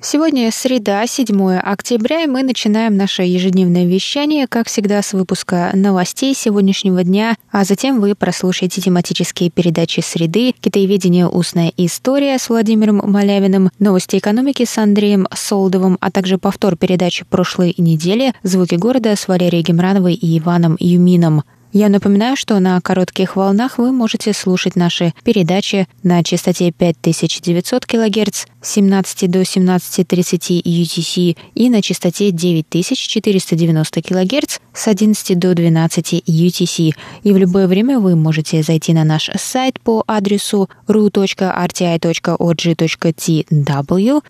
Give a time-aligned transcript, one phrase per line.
[0.00, 6.34] Сегодня среда, 7 октября, и мы начинаем наше ежедневное вещание, как всегда, с выпуска новостей
[6.36, 11.26] сегодняшнего дня, а затем вы прослушаете тематические передачи «Среды», «Китаеведение.
[11.26, 17.74] Устная история» с Владимиром Малявиным, «Новости экономики» с Андреем Солдовым, а также повтор передачи прошлой
[17.76, 21.42] недели «Звуки города» с Валерией Гемрановой и Иваном Юмином.
[21.72, 28.46] Я напоминаю, что на коротких волнах вы можете слушать наши передачи на частоте 5900 кГц
[28.62, 36.94] с 17 до 17.30 UTC и на частоте 9490 кГц с 11 до 12 UTC.
[37.22, 41.48] И в любое время вы можете зайти на наш сайт по адресу ru.rti.org.tw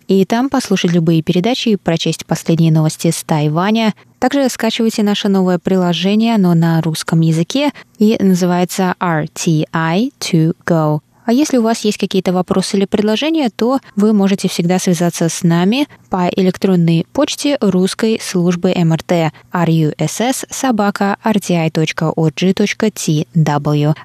[0.09, 5.59] и там послушать любые передачи и прочесть последние новости с Тайваня, также скачивайте наше новое
[5.59, 11.01] приложение, оно на русском языке и называется RTI2Go.
[11.29, 15.43] А если у вас есть какие-то вопросы или предложения, то вы можете всегда связаться с
[15.43, 22.15] нами по электронной почте русской службы МРТ russ собака rti.org.tw.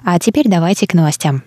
[0.04, 1.42] А теперь давайте к новостям.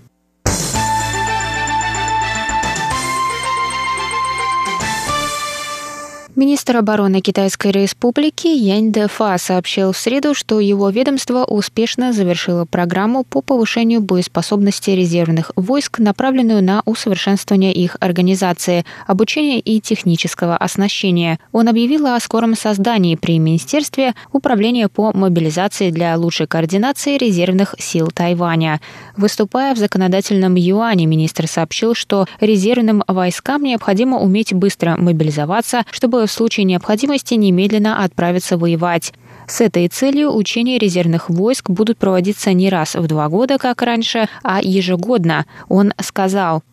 [6.38, 13.24] Министр обороны Китайской Республики Янь Дэфа сообщил в среду, что его ведомство успешно завершило программу
[13.24, 21.40] по повышению боеспособности резервных войск, направленную на усовершенствование их организации, обучения и технического оснащения.
[21.54, 28.12] Он объявил о скором создании при Министерстве управления по мобилизации для лучшей координации резервных сил
[28.14, 28.80] Тайваня.
[29.16, 36.32] Выступая в законодательном юане, министр сообщил, что резервным войскам необходимо уметь быстро мобилизоваться, чтобы в
[36.32, 39.14] случае необходимости немедленно отправиться воевать.
[39.48, 44.28] С этой целью учения резервных войск будут проводиться не раз в два года, как раньше,
[44.44, 45.46] а ежегодно.
[45.70, 46.64] Он сказал,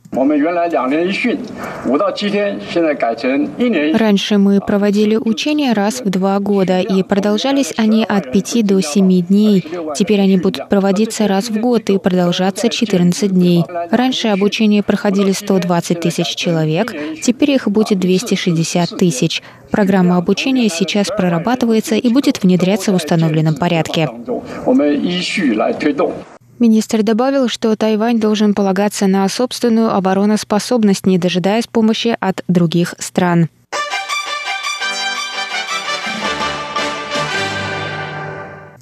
[3.98, 9.22] Раньше мы проводили учения раз в два года, и продолжались они от 5 до 7
[9.22, 9.64] дней.
[9.96, 13.64] Теперь они будут проводиться раз в год и продолжаться 14 дней.
[13.90, 19.42] Раньше обучение проходили 120 тысяч человек, теперь их будет 260 тысяч.
[19.70, 24.08] Программа обучения сейчас прорабатывается и будет внедряться в установленном порядке.
[26.58, 33.48] Министр добавил, что Тайвань должен полагаться на собственную обороноспособность, не дожидаясь помощи от других стран.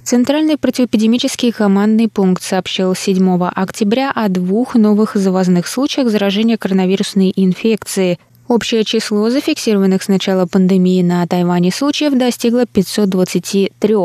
[0.03, 8.19] Центральный противоэпидемический командный пункт сообщил 7 октября о двух новых завозных случаях заражения коронавирусной инфекцией.
[8.49, 13.97] Общее число зафиксированных с начала пандемии на Тайване случаев достигло 523.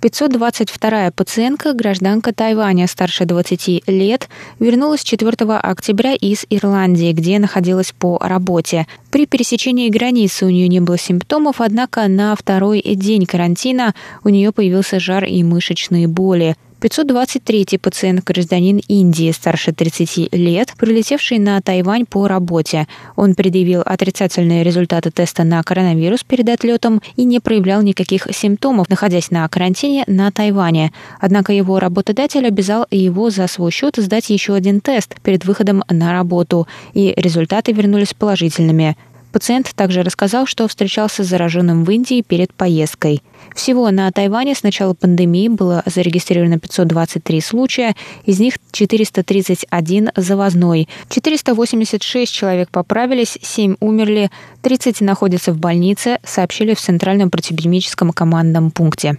[0.00, 8.18] 522 пациентка, гражданка Тайваня старше 20 лет, вернулась 4 октября из Ирландии, где находилась по
[8.18, 8.86] работе.
[9.10, 14.52] При пересечении границы у нее не было симптомов, однако на второй день карантина у нее
[14.52, 16.56] появился жар и мышечные боли.
[16.82, 22.88] 523-й пациент гражданин Индии старше 30 лет, прилетевший на Тайвань по работе.
[23.14, 29.30] Он предъявил отрицательные результаты теста на коронавирус перед отлетом и не проявлял никаких симптомов, находясь
[29.30, 30.92] на карантине на Тайване.
[31.20, 36.12] Однако его работодатель обязал его за свой счет сдать еще один тест перед выходом на
[36.12, 38.96] работу, и результаты вернулись положительными.
[39.32, 43.22] Пациент также рассказал, что встречался с зараженным в Индии перед поездкой.
[43.54, 50.88] Всего на Тайване с начала пандемии было зарегистрировано 523 случая, из них 431 завозной.
[51.08, 59.18] 486 человек поправились, 7 умерли, 30 находятся в больнице, сообщили в Центральном противоэпидемическом командном пункте.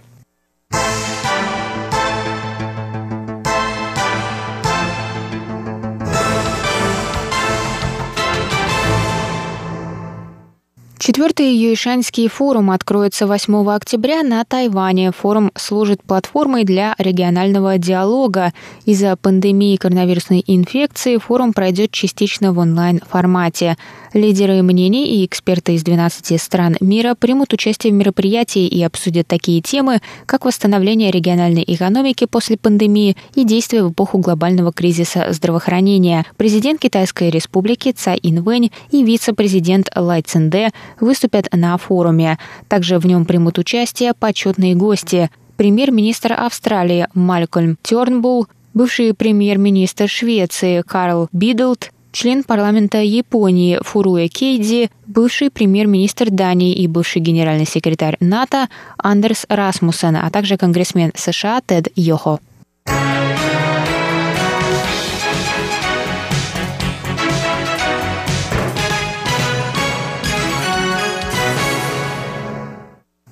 [11.06, 15.12] Четвертый Юйшанский форум откроется 8 октября на Тайване.
[15.12, 18.54] Форум служит платформой для регионального диалога.
[18.86, 23.76] Из-за пандемии коронавирусной инфекции форум пройдет частично в онлайн-формате.
[24.14, 29.60] Лидеры мнений и эксперты из 12 стран мира примут участие в мероприятии и обсудят такие
[29.60, 36.24] темы, как восстановление региональной экономики после пандемии и действия в эпоху глобального кризиса здравоохранения.
[36.36, 40.70] Президент Китайской республики Цай Инвэнь и вице-президент Лай Цинде
[41.00, 42.38] выступят на форуме.
[42.68, 51.28] Также в нем примут участие почетные гости– премьер-министр Австралии Малькольм Тернбул, бывший премьер-министр Швеции Карл
[51.32, 59.44] Бидлд, член парламента Японии Фуруэ Кейди, бывший премьер-министр Дании и бывший генеральный секретарь НАТО Андерс
[59.48, 62.38] Расмуссен, а также конгрессмен США Тед Йохо.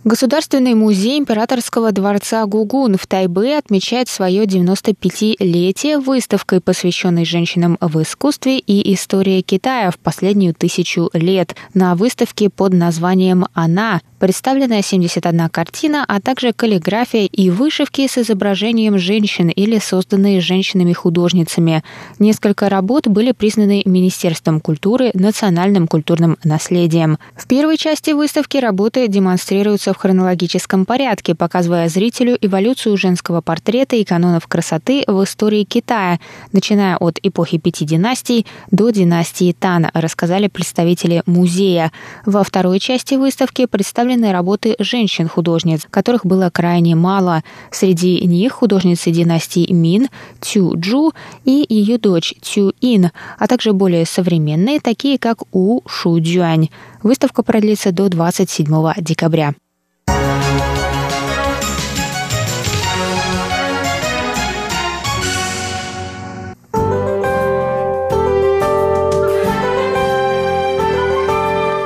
[0.04, 8.58] Государственный музей императорского дворца Гугун в Тайбе отмечает свое 95-летие выставкой, посвященной женщинам в искусстве
[8.58, 11.54] и истории Китая в последнюю тысячу лет.
[11.72, 18.96] На выставке под названием «Она» представлена 71 картина, а также каллиграфия и вышивки с изображением
[18.96, 21.82] женщин или созданные женщинами-художницами.
[22.20, 27.18] Несколько работ были признаны Министерством культуры национальным культурным наследием.
[27.34, 34.04] В первой части выставки работы демонстрируются в хронологическом порядке, показывая зрителю эволюцию женского портрета и
[34.04, 36.20] канонов красоты в истории Китая,
[36.52, 41.90] начиная от эпохи пяти династий до династии Тан, рассказали представители музея.
[42.24, 47.42] Во второй части выставки представлены представлены работы женщин-художниц, которых было крайне мало.
[47.70, 50.08] Среди них художницы династии Мин,
[50.40, 51.12] Цю Джу
[51.44, 56.68] и ее дочь Цю Ин, а также более современные, такие как У Шу Дюань.
[57.02, 59.54] Выставка продлится до 27 декабря.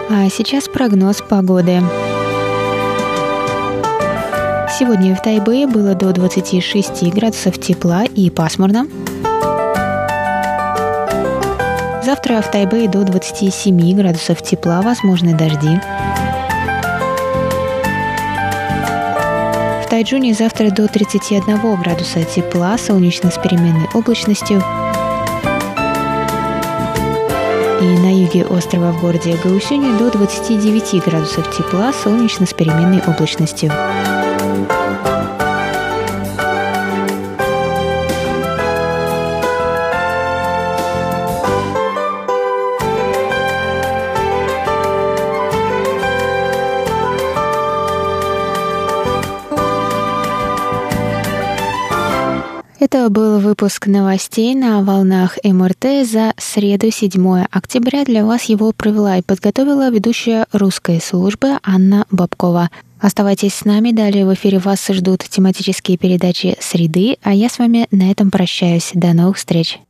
[0.09, 1.83] А сейчас прогноз погоды.
[4.79, 8.87] Сегодня в Тайбэе было до 26 градусов тепла и пасмурно.
[12.05, 15.81] Завтра в Тайбэе до 27 градусов тепла, возможны дожди.
[19.83, 24.63] В Тайджуне завтра до 31 градуса тепла, солнечно с переменной облачностью.
[27.81, 33.73] И на юге острова в городе Гаусюне до 29 градусов тепла, солнечно с переменной облачностью.
[52.89, 58.05] Это был выпуск новостей на волнах МРТ за среду 7 октября.
[58.05, 62.71] Для вас его провела и подготовила ведущая русской службы Анна Бабкова.
[63.01, 67.89] Оставайтесь с нами, далее в эфире вас ждут тематические передачи «Среды», а я с вами
[67.91, 68.93] на этом прощаюсь.
[68.95, 69.81] До новых встреч!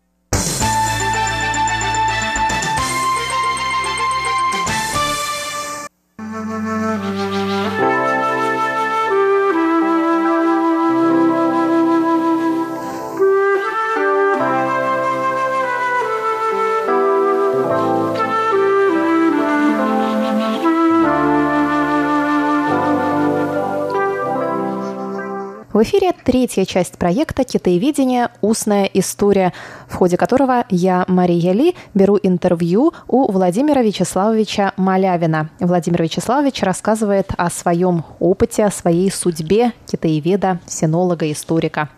[25.77, 28.31] В эфире третья часть проекта «Китаеведение.
[28.41, 29.53] Устная история»,
[29.89, 35.51] в ходе которого я, Мария Ли, беру интервью у Владимира Вячеславовича Малявина.
[35.61, 41.91] Владимир Вячеславович рассказывает о своем опыте, о своей судьбе китаеведа, синолога, историка,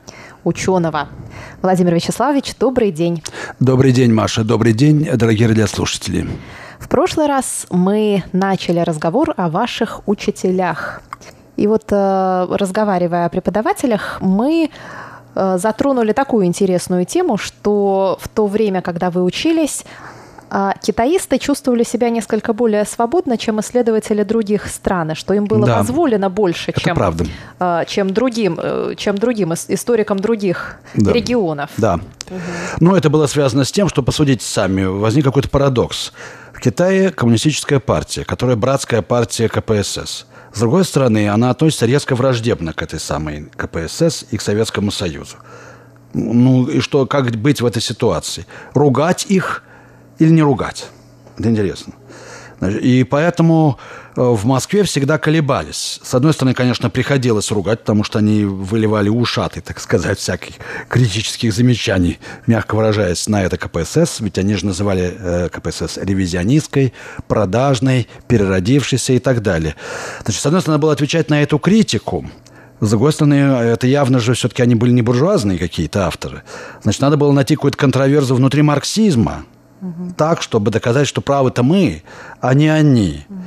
[0.43, 1.09] ученого.
[1.63, 3.23] Владимир Вячеславович, добрый день.
[3.61, 4.43] Добрый день, Маша.
[4.43, 6.27] Добрый день, дорогие радиослушатели.
[6.81, 11.01] В прошлый раз мы начали разговор о ваших учителях.
[11.59, 14.71] И вот э, разговаривая о преподавателях, мы
[15.35, 19.85] э, затронули такую интересную тему, что в то время, когда вы учились,
[20.53, 25.79] э, китаисты чувствовали себя несколько более свободно, чем исследователи других стран, что им было да,
[25.79, 27.27] позволено больше, чем, правда.
[27.89, 28.57] чем другим,
[28.97, 31.13] чем другим историкам других да.
[31.13, 31.71] регионов.
[31.77, 31.95] Да.
[31.95, 32.39] Угу.
[32.79, 36.13] Но это было связано с тем, что, посудите сами, возник какой-то парадокс.
[36.53, 42.73] В Китае коммунистическая партия, которая братская партия КПСС– с другой стороны, она относится резко враждебно
[42.73, 45.37] к этой самой КПСС и к Советскому Союзу.
[46.15, 48.47] Ну и что, как быть в этой ситуации?
[48.75, 49.63] Ругать их
[50.19, 50.89] или не ругать?
[51.37, 51.93] Это интересно.
[52.61, 53.79] И поэтому
[54.17, 56.01] э, в Москве всегда колебались.
[56.03, 60.57] С одной стороны, конечно, приходилось ругать, потому что они выливали ушаты, так сказать, всяких
[60.89, 64.21] критических замечаний, мягко выражаясь, на это КПСС.
[64.21, 66.93] Ведь они же называли э, КПСС ревизионистской,
[67.29, 69.77] продажной, переродившейся и так далее.
[70.25, 72.27] Значит, с одной стороны, было отвечать на эту критику,
[72.81, 76.43] с другой стороны, это явно же все-таки они были не буржуазные какие-то авторы.
[76.83, 79.45] Значит, надо было найти какую-то контроверзу внутри марксизма,
[80.17, 82.03] так, чтобы доказать, что правы-то мы,
[82.41, 83.25] а не они.
[83.29, 83.39] Угу.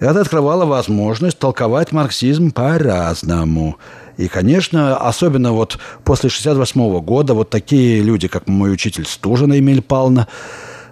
[0.00, 3.76] Это открывало возможность толковать марксизм по-разному.
[4.16, 9.82] И, конечно, особенно вот после 68 года вот такие люди, как мой учитель Стужина Эмиль
[9.82, 10.28] Павловна,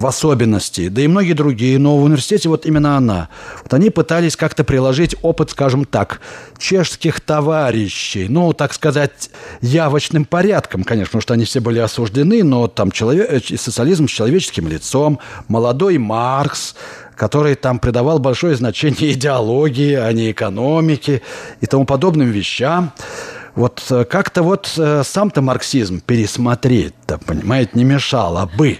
[0.03, 3.29] в особенности, да и многие другие, но в университете вот именно она.
[3.63, 6.21] Вот они пытались как-то приложить опыт, скажем так,
[6.59, 9.31] чешских товарищей, ну, так сказать,
[9.61, 14.11] явочным порядком, конечно, потому что они все были осуждены, но там человек, э, социализм с
[14.11, 16.75] человеческим лицом, молодой Маркс,
[17.15, 21.23] который там придавал большое значение идеологии, а не экономике
[21.61, 22.93] и тому подобным вещам.
[23.55, 28.79] Вот э, как-то вот э, сам-то марксизм пересмотреть-то, понимаете, не мешало бы.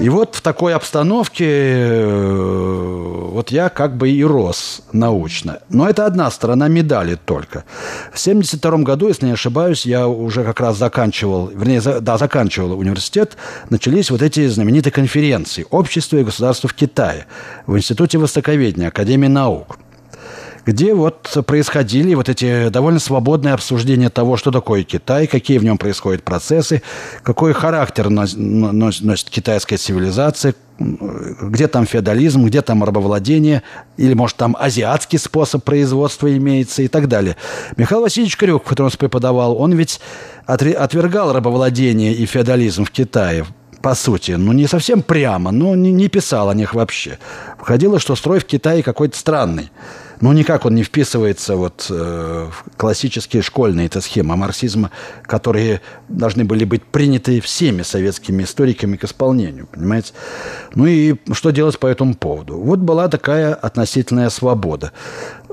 [0.00, 5.58] И вот в такой обстановке э, вот я как бы и рос научно.
[5.70, 7.64] Но это одна сторона медали только.
[8.12, 13.36] В 1972 году, если не ошибаюсь, я уже как раз заканчивал, вернее, да, заканчивал университет,
[13.70, 17.26] начались вот эти знаменитые конференции «Общество и государство в Китае»
[17.66, 19.78] в Институте Востоковедения Академии наук
[20.68, 25.78] где вот происходили вот эти довольно свободные обсуждения того, что такое Китай, какие в нем
[25.78, 26.82] происходят процессы,
[27.22, 33.62] какой характер носит китайская цивилизация, где там феодализм, где там рабовладение,
[33.96, 37.36] или, может, там азиатский способ производства имеется и так далее.
[37.78, 40.00] Михаил Васильевич Крюк, который он преподавал, он ведь
[40.44, 43.46] отвергал рабовладение и феодализм в Китае,
[43.82, 44.32] по сути.
[44.32, 47.18] Ну, не совсем прямо, но не, не писал о них вообще.
[47.58, 49.70] Входило, что строй в Китае какой-то странный.
[50.20, 54.90] Ну, никак он не вписывается вот, э, в классические школьные это схемы марксизма,
[55.22, 60.12] которые должны были быть приняты всеми советскими историками к исполнению, понимаете?
[60.74, 62.56] Ну и что делать по этому поводу?
[62.58, 64.92] Вот была такая относительная свобода.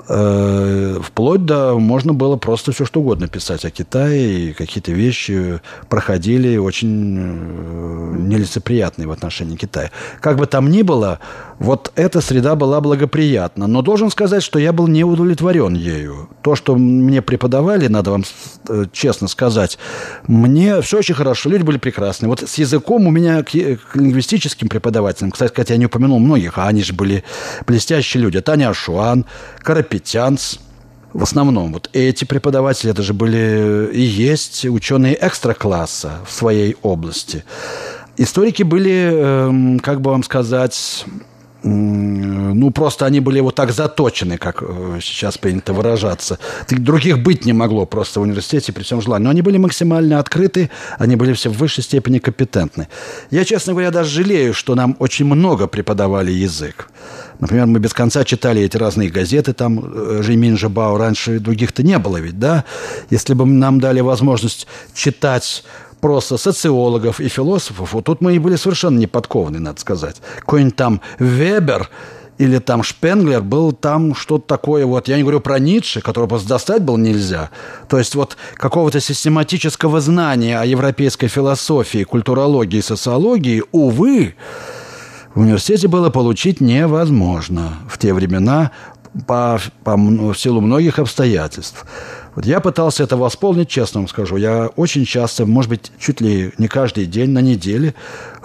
[0.07, 5.59] Э, вплоть до можно было просто все что угодно писать о Китае, и какие-то вещи
[5.89, 9.89] проходили очень э, нелицеприятные в отношении Китая.
[10.21, 11.19] Как бы там ни было,
[11.59, 13.67] вот эта среда была благоприятна.
[13.67, 16.29] Но должен сказать, что я был не удовлетворен ею.
[16.41, 18.23] То, что мне преподавали, надо вам
[18.69, 19.77] э, честно сказать,
[20.27, 22.29] мне все очень хорошо, люди были прекрасные.
[22.29, 26.67] Вот с языком у меня к, лингвистическим преподавателям, кстати, хотя я не упомянул многих, а
[26.67, 27.23] они же были
[27.65, 28.41] блестящие люди.
[28.41, 29.25] Таня Ашуан,
[29.59, 30.57] Карапетянц,
[31.13, 37.45] в основном вот эти преподаватели, это же были и есть ученые экстра-класса в своей области.
[38.17, 41.05] Историки были, эм, как бы вам сказать,
[41.67, 46.37] ну, просто они были вот так заточены, как э, сейчас принято выражаться.
[46.69, 49.23] Других быть не могло просто в университете при всем желании.
[49.25, 50.69] Но они были максимально открыты,
[50.99, 52.87] они были все в высшей степени компетентны.
[53.31, 56.87] Я, честно говоря, даже жалею, что нам очень много преподавали язык.
[57.39, 61.97] Например, мы без конца читали эти разные газеты, там э, Жимин Жабао, раньше других-то не
[61.97, 62.63] было ведь, да?
[63.09, 65.63] Если бы нам дали возможность читать
[66.05, 70.17] просто социологов и философов, вот тут мы и были совершенно неподкованы, надо сказать.
[70.41, 71.89] Какой-нибудь там Вебер
[72.37, 76.47] или там Шпенглер был там что-то такое, вот, я не говорю про Ницше, которого просто
[76.47, 77.49] достать было нельзя.
[77.89, 84.35] То есть вот какого-то систематического знания о европейской философии, культурологии социологии, увы,
[85.33, 88.69] в университете было получить невозможно в те времена
[89.25, 91.83] по, по, в силу многих обстоятельств.
[92.35, 94.35] Вот я пытался это восполнить, честно вам скажу.
[94.35, 97.95] Я очень часто, может быть, чуть ли не каждый день на неделе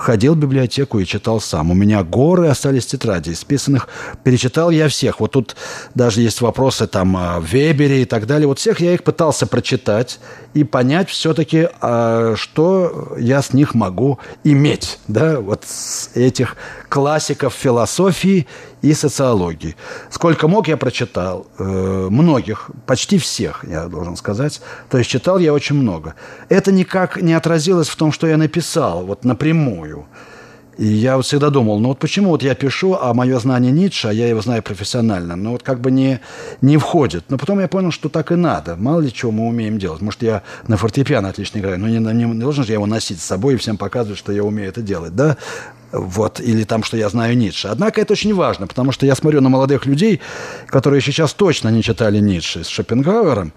[0.00, 1.70] ходил в библиотеку и читал сам.
[1.70, 3.88] У меня горы остались тетради исписанных.
[4.24, 5.20] Перечитал я всех.
[5.20, 5.56] Вот тут
[5.94, 8.48] даже есть вопросы там о Вебере и так далее.
[8.48, 10.18] Вот всех я их пытался прочитать
[10.54, 14.98] и понять все-таки, а, что я с них могу иметь.
[15.06, 15.38] Да?
[15.40, 16.56] Вот с этих
[16.88, 18.46] классиков философии
[18.82, 19.76] и социологии.
[20.10, 21.46] Сколько мог, я прочитал.
[21.58, 24.60] Э, многих, почти всех, я должен сказать.
[24.88, 26.14] То есть читал я очень много.
[26.48, 29.89] Это никак не отразилось в том, что я написал, вот напрямую.
[30.80, 34.08] И я вот всегда думал, ну вот почему вот я пишу, а мое знание Ницше,
[34.08, 36.20] а я его знаю профессионально, ну вот как бы не,
[36.62, 37.24] не входит.
[37.28, 38.76] Но потом я понял, что так и надо.
[38.76, 40.00] Мало ли чего мы умеем делать.
[40.00, 43.20] Может, я на фортепиано отлично играю, но не, не, не должен же я его носить
[43.20, 45.36] с собой и всем показывать, что я умею это делать, да?
[45.92, 47.68] Вот, или там, что я знаю Ницше.
[47.68, 50.20] Однако это очень важно, потому что я смотрю на молодых людей,
[50.66, 53.52] которые сейчас точно не читали Ницше с Шопенгауэром,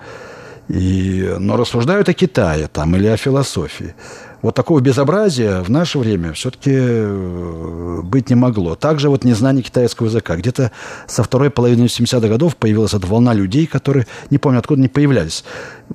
[0.67, 3.95] и, но рассуждают о Китае там, или о философии.
[4.43, 8.75] Вот такого безобразия в наше время все-таки э, быть не могло.
[8.75, 10.35] Также вот незнание китайского языка.
[10.35, 10.71] Где-то
[11.07, 15.45] со второй половины 70-х годов появилась эта волна людей, которые, не помню, откуда они появлялись.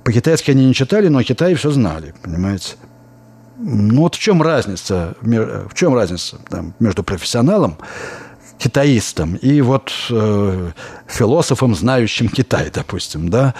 [0.02, 2.76] По-китайски они не читали, но о Китае все знали, понимаете.
[3.58, 7.76] Ну вот в чем разница, в чем разница там, между профессионалом,
[8.56, 10.70] китаистом и вот э,
[11.06, 13.54] философом, знающим Китай, допустим, да,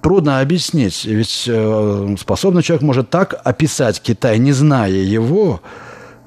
[0.00, 1.04] трудно объяснить.
[1.04, 5.60] Ведь э, способный человек может так описать Китай, не зная его,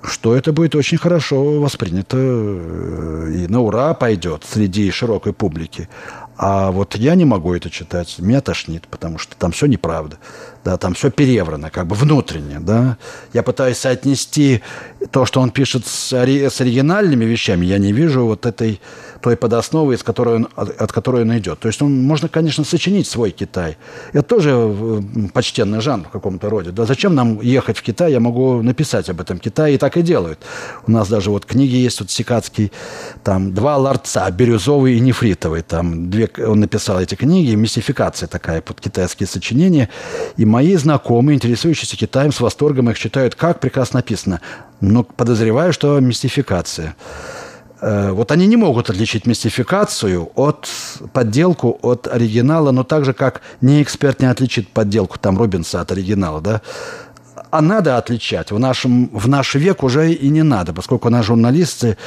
[0.03, 5.89] что это будет очень хорошо воспринято э, и на ура пойдет среди широкой публики.
[6.41, 10.19] А вот я не могу это читать, меня тошнит, потому что там все неправда,
[10.63, 12.97] да, там все переврано, как бы внутренне, да.
[13.33, 14.61] Я пытаюсь соотнести
[15.11, 18.79] то, что он пишет с, с оригинальными вещами, я не вижу вот этой
[19.21, 21.59] той подосновы, из которой он, от которой он идет.
[21.59, 23.77] То есть он, можно, конечно, сочинить свой Китай.
[24.13, 25.01] Это тоже э,
[25.33, 26.71] почтенный жанр в каком-то роде.
[26.71, 28.11] Да зачем нам ехать в Китай?
[28.11, 30.39] Я могу написать об этом Китае, и так и делают.
[30.87, 32.71] У нас даже вот книги есть, вот Сикацкий,
[33.23, 35.61] там два ларца, бирюзовый и нефритовый.
[35.61, 39.89] Там две, он написал эти книги, мистификация такая под китайские сочинения.
[40.37, 44.41] И мои знакомые, интересующиеся Китаем, с восторгом их читают, как прекрасно написано.
[44.81, 46.95] Но подозреваю, что мистификация.
[47.81, 50.67] Э, вот они не могут отличить мистификацию от
[51.13, 55.91] подделку от оригинала, но так же, как не эксперт не отличит подделку там Рубинса от
[55.91, 56.61] оригинала, да,
[57.51, 58.51] а надо отличать.
[58.51, 61.97] В, нашем, в наш век уже и не надо, поскольку наши журналисты,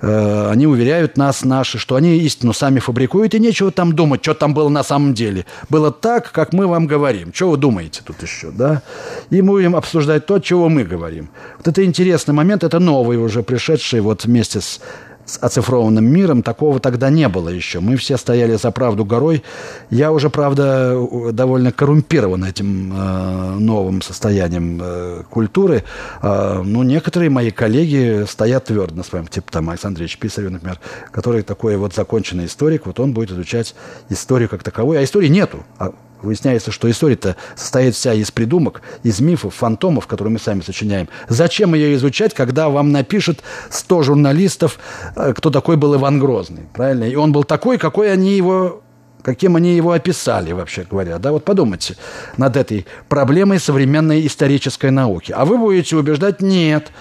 [0.00, 4.34] э, они уверяют нас, наши, что они истину сами фабрикуют, и нечего там думать, что
[4.34, 5.44] там было на самом деле.
[5.68, 7.32] Было так, как мы вам говорим.
[7.34, 8.82] Что вы думаете тут еще, да?
[9.30, 11.28] И мы будем обсуждать то, чего мы говорим.
[11.58, 14.80] Вот это интересный момент, это новый уже пришедший вот вместе с
[15.26, 17.80] с оцифрованным миром, такого тогда не было еще.
[17.80, 19.42] Мы все стояли за правду горой.
[19.90, 20.96] Я уже, правда,
[21.32, 25.84] довольно коррумпирован этим э, новым состоянием э, культуры.
[26.22, 30.78] Э, но некоторые мои коллеги стоят твердо на своем, типа там Александр Ильич Писарев, например,
[31.10, 33.74] который такой вот законченный историк, вот он будет изучать
[34.08, 35.00] историю как таковую.
[35.00, 35.64] А истории нету.
[35.78, 35.92] А
[36.26, 41.08] Выясняется, что история-то состоит вся из придумок, из мифов, фантомов, которые мы сами сочиняем.
[41.28, 43.40] Зачем ее изучать, когда вам напишет
[43.70, 44.78] 100 журналистов,
[45.14, 47.04] э, кто такой был Иван Грозный, правильно?
[47.04, 48.82] И он был такой, какой они его
[49.22, 51.18] каким они его описали, вообще говоря.
[51.18, 51.96] Да, вот подумайте
[52.36, 55.32] над этой проблемой современной исторической науки.
[55.36, 56.92] А вы будете убеждать «нет».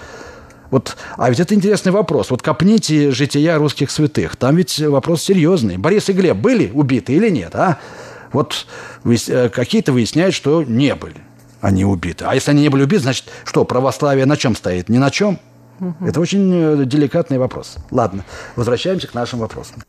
[0.72, 2.32] Вот, а ведь это интересный вопрос.
[2.32, 4.36] Вот копните жития русских святых.
[4.38, 5.78] Там ведь вопрос серьезный.
[5.78, 7.78] Борис и Глеб были убиты или нет, а?
[8.32, 8.68] Вот
[9.04, 11.18] э, какие-то выясняют, что не были
[11.62, 12.26] они убиты.
[12.26, 14.88] А если они не были убиты, значит, что, православие на чем стоит?
[14.88, 15.40] Ни на чем.
[15.80, 16.06] Угу.
[16.06, 17.78] Это очень э, деликатный вопрос.
[17.90, 18.24] Ладно,
[18.56, 19.82] возвращаемся к нашим вопросам.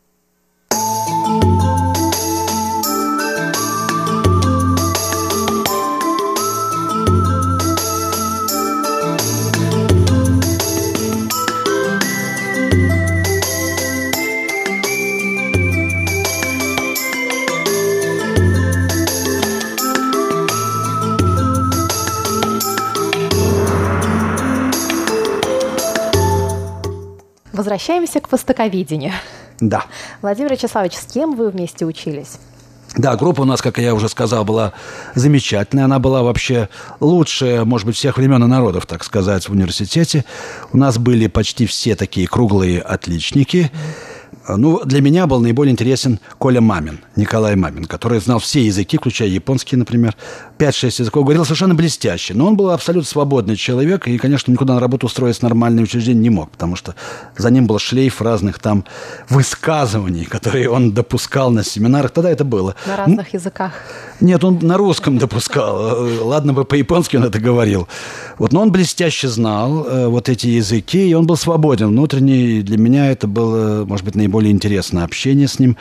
[27.57, 29.13] Возвращаемся к востоковедению.
[29.59, 29.85] Да.
[30.21, 32.37] Владимир Вячеславович, с кем вы вместе учились?
[32.95, 34.73] Да, группа у нас, как я уже сказал, была
[35.15, 35.85] замечательная.
[35.85, 40.23] Она была вообще лучшая, может быть, всех времен и народов, так сказать, в университете.
[40.71, 43.71] У нас были почти все такие круглые отличники.
[43.73, 44.16] Mm-hmm
[44.55, 49.27] ну, для меня был наиболее интересен Коля Мамин, Николай Мамин, который знал все языки, включая
[49.27, 50.15] японский, например.
[50.57, 52.33] 5-6 языков, говорил совершенно блестяще.
[52.33, 56.29] Но он был абсолютно свободный человек, и, конечно, никуда на работу устроиться нормальное учреждение не
[56.29, 56.95] мог, потому что
[57.37, 58.85] за ним был шлейф разных там
[59.29, 62.11] высказываний, которые он допускал на семинарах.
[62.11, 62.75] Тогда это было.
[62.85, 63.73] На разных языках?
[64.21, 66.07] Нет, он на русском допускал.
[66.21, 67.87] Ладно бы по-японски он это говорил.
[68.37, 72.61] Вот, но он блестяще знал э, вот эти языки, и он был свободен внутренне.
[72.61, 75.77] Для меня это было, может быть, наиболее более интересно общение с ним.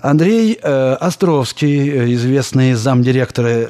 [0.00, 3.68] Андрей э, Островский, э, известный замдиректора э,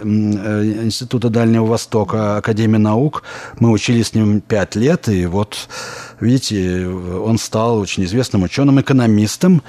[0.84, 3.24] Института Дальнего Востока Академии наук.
[3.58, 5.68] Мы учились с ним пять лет, и вот,
[6.20, 9.62] видите, он стал очень известным ученым-экономистом.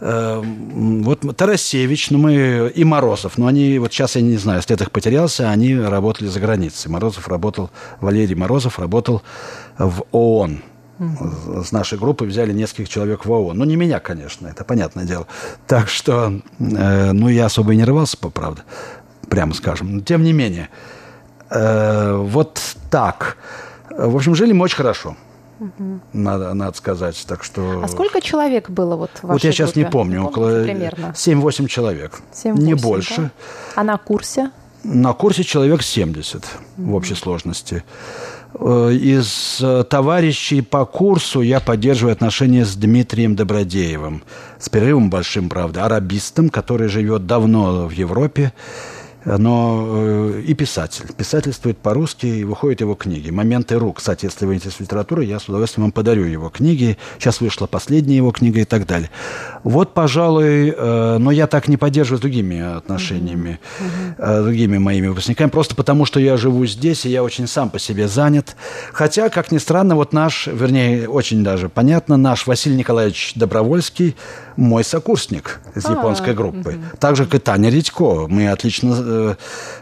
[0.00, 4.80] Э, вот Тарасевич, ну мы и Морозов, но они, вот сейчас я не знаю, след
[4.80, 6.90] их потерялся, они работали за границей.
[6.90, 9.22] Морозов работал, Валерий Морозов работал
[9.78, 10.62] в ООН,
[11.64, 13.56] с нашей группы взяли нескольких человек в ООН.
[13.56, 15.26] Ну, не меня, конечно, это понятное дело.
[15.66, 18.62] Так что, э, ну, я особо и не рвался, по правде,
[19.28, 19.96] прямо скажем.
[19.96, 20.68] Но, тем не менее,
[21.50, 23.36] э, вот так.
[23.90, 25.16] В общем, жили мы очень хорошо.
[25.60, 26.00] Угу.
[26.12, 27.22] Надо, надо сказать.
[27.26, 27.82] Так что...
[27.82, 29.80] А сколько человек было вот в вашей Вот я сейчас группе?
[29.80, 30.24] не помню.
[30.24, 31.14] около примерно?
[31.16, 32.20] 7-8 человек.
[32.32, 33.22] 7 не больше.
[33.22, 33.30] Да?
[33.76, 34.50] А на курсе?
[34.84, 36.44] на курсе человек 70
[36.76, 37.84] в общей сложности.
[38.54, 44.22] Э, из э, товарищей по курсу я поддерживаю отношения с Дмитрием Добродеевым.
[44.58, 48.52] С перерывом большим, правда, арабистом, который живет давно в Европе
[49.24, 51.06] но э, и писатель.
[51.16, 53.30] Писательствует по-русски, и выходят его книги.
[53.30, 53.98] «Моменты рук».
[53.98, 56.96] Кстати, если вы интересуетесь литературой, я с удовольствием вам подарю его книги.
[57.18, 59.10] Сейчас вышла последняя его книга и так далее.
[59.64, 64.42] Вот, пожалуй, э, но я так не поддерживаю с другими отношениями, mm-hmm.
[64.42, 68.08] другими моими выпускниками, просто потому, что я живу здесь, и я очень сам по себе
[68.08, 68.56] занят.
[68.92, 74.16] Хотя, как ни странно, вот наш, вернее, очень даже понятно, наш Василий Николаевич Добровольский–
[74.58, 76.70] мой сокурсник из а, японской группы.
[76.70, 76.98] Угу.
[76.98, 78.26] Так же, как и Таня Редько.
[78.26, 78.92] Мы отлично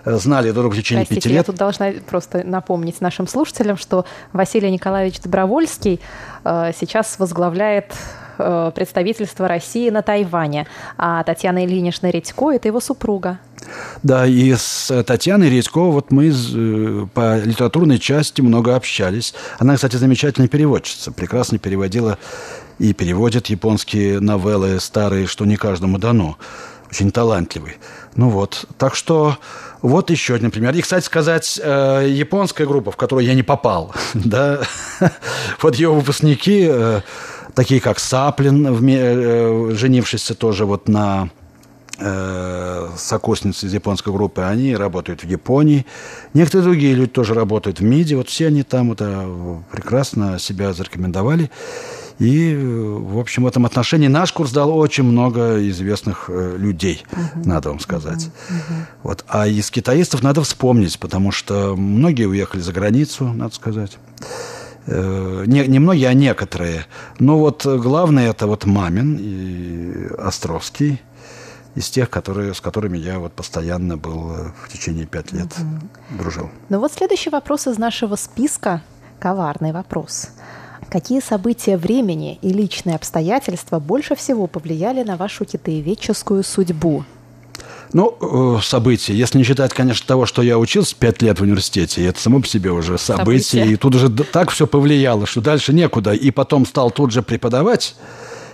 [0.04, 1.38] знали друг в течение Простите, пяти лет.
[1.38, 6.00] Я тут должна просто напомнить нашим слушателям, что Василий Николаевич Добровольский
[6.44, 7.92] э, сейчас возглавляет
[8.38, 13.38] э, представительство России на Тайване, а Татьяна Ильинична Редько– это его супруга.
[14.02, 19.34] Да, и с Татьяной Редько вот мы э, по литературной части много общались.
[19.58, 22.18] Она, кстати, замечательная переводчица, прекрасно переводила
[22.78, 26.36] и переводит японские новеллы старые, что не каждому дано.
[26.90, 27.78] Очень талантливый.
[28.16, 29.36] Ну вот, так что
[29.82, 30.74] вот еще один пример.
[30.74, 34.60] И, кстати сказать, э, японская группа, в которую я не попал, да,
[35.60, 37.02] вот ее выпускники, э,
[37.54, 41.30] такие как Саплин, э, женившийся тоже вот на
[42.98, 45.86] сокурсницы из японской группы, они работают в Японии.
[46.34, 48.16] Некоторые другие люди тоже работают в МИДе.
[48.16, 49.26] Вот все они там это
[49.72, 51.50] прекрасно себя зарекомендовали.
[52.18, 57.46] И, в общем, в этом отношении наш курс дал очень много известных э, людей, uh-huh.
[57.46, 58.30] надо вам сказать.
[58.48, 58.74] Uh-huh.
[59.02, 59.24] Вот.
[59.28, 63.98] А из китаистов надо вспомнить, потому что многие уехали за границу, надо сказать.
[64.86, 66.86] Э, не, не многие, а некоторые.
[67.18, 71.02] Но вот главное это вот Мамин и Островский
[71.74, 76.16] из тех, которые, с которыми я вот постоянно был э, в течение пять лет угу.
[76.18, 76.50] дружил.
[76.70, 78.82] Ну вот следующий вопрос из нашего списка.
[79.18, 80.30] Коварный вопрос.
[80.88, 87.04] Какие события времени и личные обстоятельства больше всего повлияли на вашу китаеведческую судьбу?
[87.92, 88.16] Ну,
[88.58, 89.14] э, события.
[89.14, 92.46] Если не считать, конечно, того, что я учился пять лет в университете, это само по
[92.46, 93.40] себе уже событие.
[93.40, 93.72] события.
[93.72, 96.12] И тут уже так все повлияло, что дальше некуда.
[96.12, 97.96] И потом стал тут же преподавать.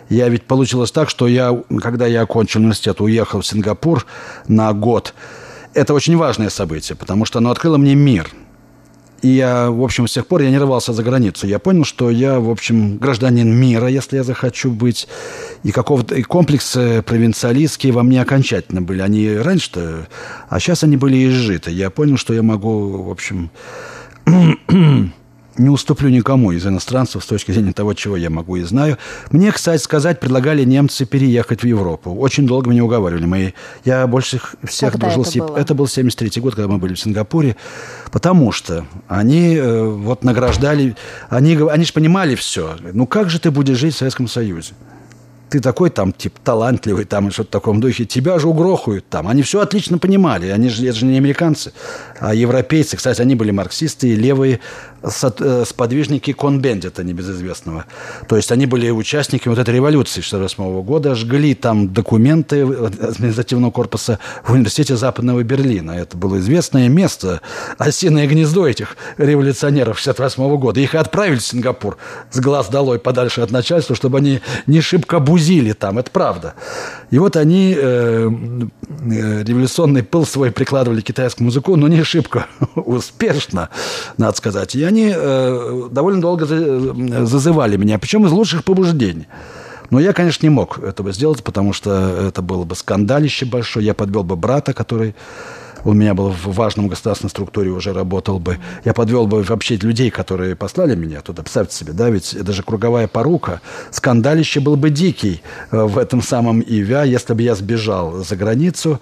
[0.09, 4.07] Я ведь получилось так, что я, когда я окончил университет, уехал в Сингапур
[4.49, 5.14] на год.
[5.75, 8.31] Это очень важное событие, потому что оно открыло мне мир–
[9.22, 11.46] и я, в общем, с тех пор я не рвался за границу.
[11.46, 15.06] Я понял, что я, в общем, гражданин мира, если я захочу быть.
[15.62, 19.00] И какого-то и комплексы провинциалистские во мне окончательно были.
[19.00, 20.08] Они раньше-то,
[20.48, 21.70] а сейчас они были изжиты.
[21.70, 23.50] Я понял, что я могу, в общем,
[25.59, 28.99] не уступлю никому из иностранцев с точки зрения того, чего я могу и знаю.
[29.31, 32.15] Мне, кстати сказать, предлагали немцы переехать в Европу.
[32.15, 33.25] Очень долго меня уговаривали.
[33.27, 35.23] Мы, я больше всех когда дружил...
[35.23, 35.57] Это, было?
[35.57, 37.57] это был 73-й год, когда мы были в Сингапуре.
[38.11, 40.97] Потому что они э, вот награждали...
[41.29, 42.77] Они, они же понимали все.
[42.93, 44.75] Ну как же ты будешь жить в Советском Союзе?
[45.53, 49.29] Ты такой там, типа, талантливый там и что-то в таком духе, тебя же угрохают там.
[49.29, 50.49] Они все отлично понимали.
[50.49, 51.75] Они же, это же не американцы,
[52.21, 52.97] а европейцы.
[52.97, 54.61] Кстати, они были марксисты и левые
[55.03, 57.85] э, сподвижники конбендита небезызвестного.
[58.29, 64.19] То есть они были участниками вот этой революции 1948 года, жгли там документы административного корпуса
[64.45, 65.91] в университете Западного Берлина.
[65.91, 67.43] Это было известное место,
[67.77, 70.81] осиное гнездо этих революционеров 1968 года.
[70.81, 71.99] Их и отправили в Сингапур
[72.31, 76.55] с глаз долой подальше от начальства, чтобы они не шибко бузили грузили там, это правда.
[77.11, 82.46] И вот они э, э, революционный пыл свой прикладывали к китайскому языку, но не шибко
[82.74, 83.68] успешно,
[84.18, 84.74] надо сказать.
[84.76, 89.26] И они э, довольно долго зазывали меня, причем из лучших побуждений.
[89.90, 93.85] Но я, конечно, не мог этого сделать, потому что это было бы скандалище большое.
[93.85, 95.14] Я подвел бы брата, который
[95.85, 100.11] у меня был в важном государственной структуре уже работал бы, я подвел бы вообще людей,
[100.11, 101.42] которые послали меня туда.
[101.42, 103.61] Представьте себе, да, ведь это же круговая порука.
[103.90, 109.01] Скандалище был бы дикий э, в этом самом ИВЯ, если бы я сбежал за границу.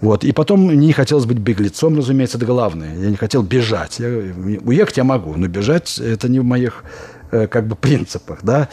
[0.00, 0.24] Вот.
[0.24, 2.96] И потом не хотелось быть беглецом, разумеется, это главное.
[2.96, 3.98] Я не хотел бежать.
[3.98, 6.84] Я, уехать я могу, но бежать это не в моих
[7.30, 8.68] э, как бы принципах, да.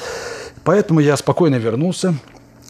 [0.63, 2.15] Поэтому я спокойно вернулся.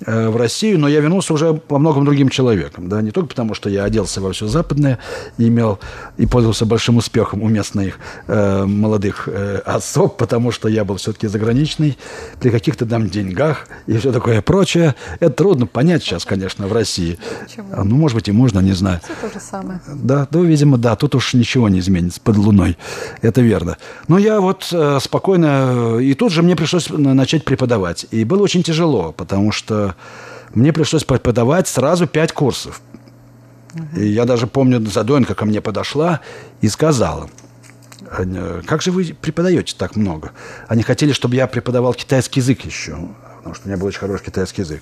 [0.05, 2.87] Э, в Россию, но я вернулся уже по многим другим человеком.
[2.87, 3.01] Да?
[3.01, 4.97] Не только потому, что я оделся во все западное
[5.37, 5.79] и имел
[6.17, 11.27] и пользовался большим успехом у местных э, молодых э, особ, потому что я был все-таки
[11.27, 11.97] заграничный,
[12.39, 14.95] при каких-то там деньгах и все такое прочее.
[15.19, 17.19] Это трудно понять сейчас, конечно, в России.
[17.43, 17.67] Почему?
[17.73, 19.01] А, ну, может быть, и можно, не знаю.
[19.03, 19.81] Все то же самое.
[19.85, 22.77] Да, ну, видимо, да, тут уж ничего не изменится под луной.
[23.21, 23.77] Это верно.
[24.07, 25.97] Но я вот э, спокойно...
[25.99, 28.05] И тут же мне пришлось начать преподавать.
[28.11, 29.88] И было очень тяжело, потому что
[30.53, 32.81] мне пришлось преподавать сразу пять курсов.
[33.95, 36.21] И я даже помню, Задоенко ко мне подошла
[36.61, 37.29] и сказала,
[38.65, 40.31] как же вы преподаете так много?
[40.67, 42.97] Они хотели, чтобы я преподавал китайский язык еще
[43.49, 44.81] потому что у меня был очень хороший китайский язык.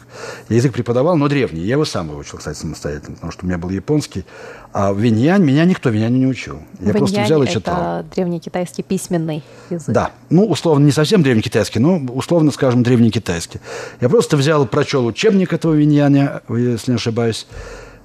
[0.50, 1.62] Я язык преподавал, но древний.
[1.62, 4.26] Я его сам выучил, кстати, самостоятельно, потому что у меня был японский.
[4.74, 6.62] А виньянь меня никто виньянь не учил.
[6.80, 8.00] Я виньянь просто взял и читал.
[8.00, 9.90] это древний китайский письменный язык.
[9.90, 10.12] Да.
[10.30, 13.60] Ну, условно, не совсем древний китайский, но условно, скажем, древний китайский.
[14.02, 17.48] Я просто взял, прочел учебник этого виньяня, если не ошибаюсь,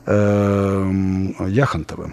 [0.07, 2.12] эм, Яхонтова.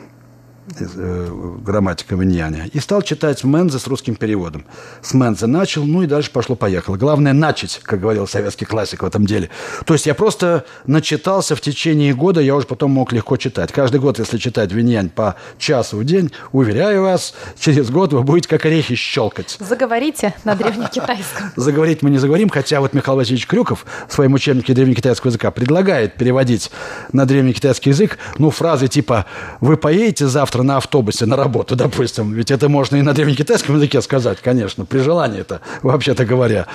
[0.80, 2.70] Э, грамматика Виньяня.
[2.74, 4.66] И стал читать Мензе с русским переводом.
[5.02, 6.96] С Мензе начал, ну и дальше пошло-поехало.
[6.96, 9.50] Главное начать, как говорил советский классик в этом деле.
[9.86, 13.72] То есть я просто начитался в течение года, я уже потом мог легко читать.
[13.72, 18.50] Каждый год, если читать Виньянь по часу в день, уверяю вас, через год вы будете
[18.50, 19.58] как орехи щелкать.
[19.60, 21.52] Заговорите на древнекитайском.
[21.56, 26.16] Заговорить мы не заговорим, хотя вот Михаил Васильевич Крюков в своем учебнике древнекитайского языка предлагает
[26.16, 26.72] переводить
[27.12, 29.26] на древнекитайский язык, ну, фразы типа
[29.62, 32.34] «Вы поедете завтра завтра на автобусе на работу, допустим.
[32.34, 36.66] Ведь это можно и на древнекитайском языке сказать, конечно, при желании это, вообще-то говоря.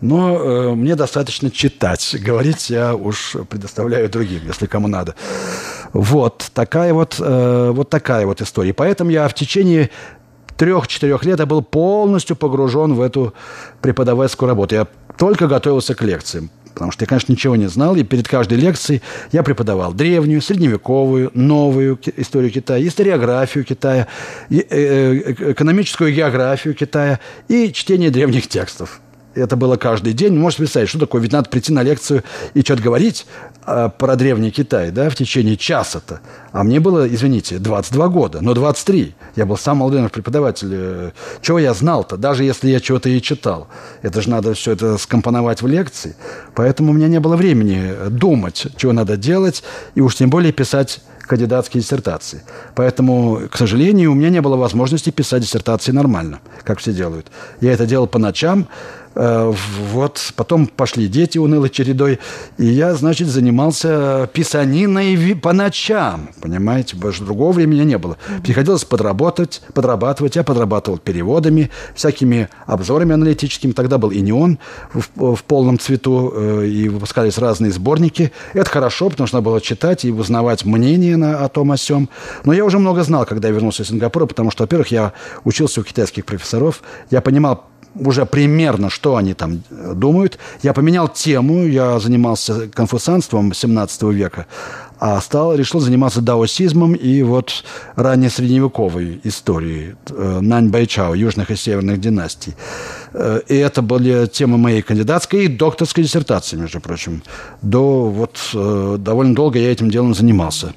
[0.00, 2.16] Но э, мне достаточно читать.
[2.26, 5.14] Говорить я уж предоставляю другим, если кому надо.
[5.92, 8.72] Вот такая вот, э, вот такая вот история.
[8.72, 9.90] Поэтому я в течение
[10.56, 13.32] трех-четырех лет я был полностью погружен в эту
[13.80, 14.74] преподавательскую работу.
[14.74, 18.58] Я только готовился к лекциям потому что я, конечно, ничего не знал, и перед каждой
[18.58, 19.00] лекцией
[19.32, 24.08] я преподавал древнюю, средневековую, новую историю Китая, историографию Китая,
[24.50, 29.00] э, э, экономическую географию Китая и чтение древних текстов.
[29.34, 30.36] Это было каждый день.
[30.36, 31.20] Можете представить, что такое?
[31.20, 32.22] Ведь надо прийти на лекцию
[32.54, 33.26] и что-то говорить
[33.64, 36.20] про древний Китай, да, в течение часа-то.
[36.52, 39.14] А мне было, извините, 22 года, но 23.
[39.36, 40.68] Я был сам молодой преподаватель.
[40.70, 43.68] Э, чего я знал-то, даже если я чего-то и читал?
[44.02, 46.14] Это же надо все это скомпоновать в лекции.
[46.54, 49.62] Поэтому у меня не было времени думать, чего надо делать,
[49.94, 52.42] и уж тем более писать кандидатские диссертации.
[52.74, 57.28] Поэтому, к сожалению, у меня не было возможности писать диссертации нормально, как все делают.
[57.62, 62.18] Я это делал по ночам, Э, вот потом пошли дети унылой чередой,
[62.58, 68.16] и я, значит, занимался писаниной по ночам, понимаете, больше другого времени не было.
[68.42, 70.36] Приходилось подработать, подрабатывать.
[70.36, 73.72] Я подрабатывал переводами, всякими обзорами аналитическими.
[73.72, 74.58] Тогда был и неон
[74.92, 78.32] в, в полном цвету, э, и выпускались разные сборники.
[78.52, 82.08] Это хорошо, потому что надо было читать и узнавать мнение на, о том, о сем.
[82.44, 85.12] Но я уже много знал, когда я вернулся из Сингапура, потому что, во-первых, я
[85.44, 87.64] учился у китайских профессоров, я понимал
[87.94, 89.62] уже примерно, что они там
[89.94, 90.38] думают.
[90.62, 94.46] Я поменял тему, я занимался конфуцианством 17 века,
[94.98, 97.64] а стал, решил заниматься даосизмом и вот
[97.96, 102.54] ранее средневековой историей э, Нань Байчао, южных и северных династий.
[103.12, 107.22] Э, и это были темы моей кандидатской и докторской диссертации, между прочим.
[107.60, 110.72] До вот э, довольно долго я этим делом занимался.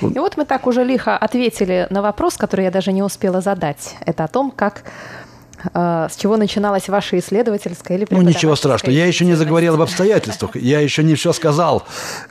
[0.00, 3.96] И вот мы так уже лихо ответили на вопрос, который я даже не успела задать.
[4.04, 4.84] Это о том, как
[5.72, 8.94] с чего начиналась ваша исследовательская или Ну, ничего страшного.
[8.94, 10.56] Я еще не заговорил об обстоятельствах.
[10.56, 11.84] Я еще не все сказал,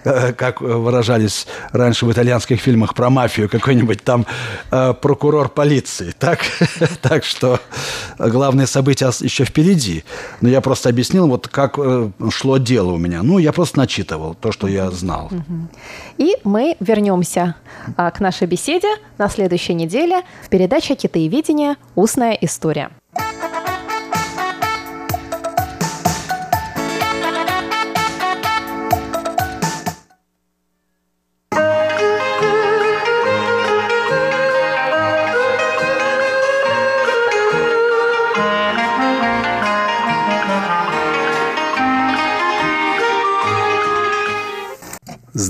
[0.04, 4.26] э, как выражались раньше в итальянских фильмах про мафию, какой-нибудь там
[4.72, 6.14] э, прокурор полиции.
[6.18, 6.40] Так?
[7.02, 7.60] так что
[8.18, 10.04] главные события еще впереди.
[10.42, 13.24] Но я просто объяснил, вот как э, шло дело у меня.
[13.24, 15.30] Ну, я просто начитывал то, что я знал.
[16.18, 17.56] И мы вернемся
[17.98, 21.76] а, к нашей беседе на следующей неделе в передаче «Китаеведение.
[21.96, 22.92] Устная история».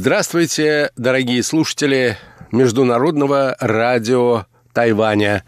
[0.06, 2.18] Здравствуйте, дорогие слушатели
[2.52, 5.44] Международного радио Тайваня.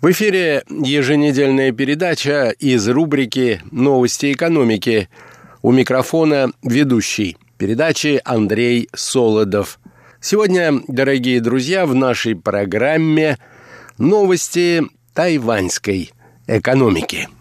[0.00, 5.10] В эфире еженедельная передача из рубрики «Новости экономики».
[5.60, 9.78] У микрофона ведущий передачи Андрей Солодов.
[10.18, 13.36] Сегодня, дорогие друзья, в нашей программе
[13.98, 16.12] новости тайваньской
[16.46, 17.28] экономики–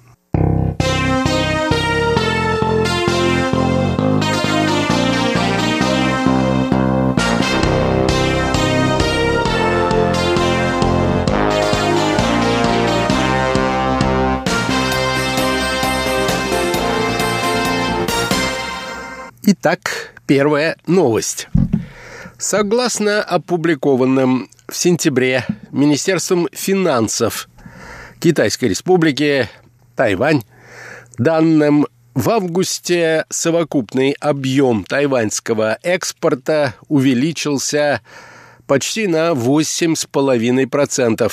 [19.51, 21.47] Итак, первая новость.
[22.37, 27.49] Согласно опубликованным в сентябре Министерством финансов
[28.19, 29.49] Китайской Республики
[29.95, 30.43] Тайвань
[31.17, 38.01] данным в августе совокупный объем тайваньского экспорта увеличился
[38.67, 41.31] почти на 8,5%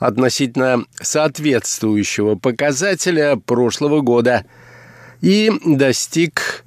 [0.00, 4.44] относительно соответствующего показателя прошлого года
[5.20, 6.65] и достиг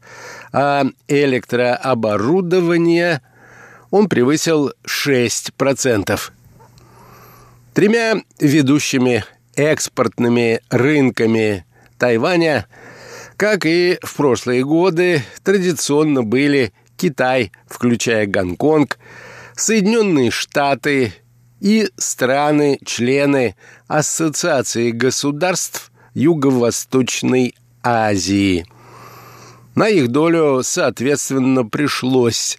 [0.51, 3.21] а электрооборудование
[3.89, 6.19] он превысил 6%.
[7.73, 9.23] Тремя ведущими
[9.58, 11.65] экспортными рынками
[11.98, 12.67] Тайваня–
[13.38, 18.98] как и в прошлые годы, традиционно были Китай, включая Гонконг,
[19.56, 21.13] Соединенные Штаты
[21.60, 23.56] и страны-члены
[23.88, 28.65] Ассоциации государств Юго-Восточной Азии.
[29.76, 32.58] На их долю, соответственно, пришлось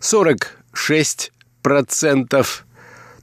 [0.00, 2.46] 46%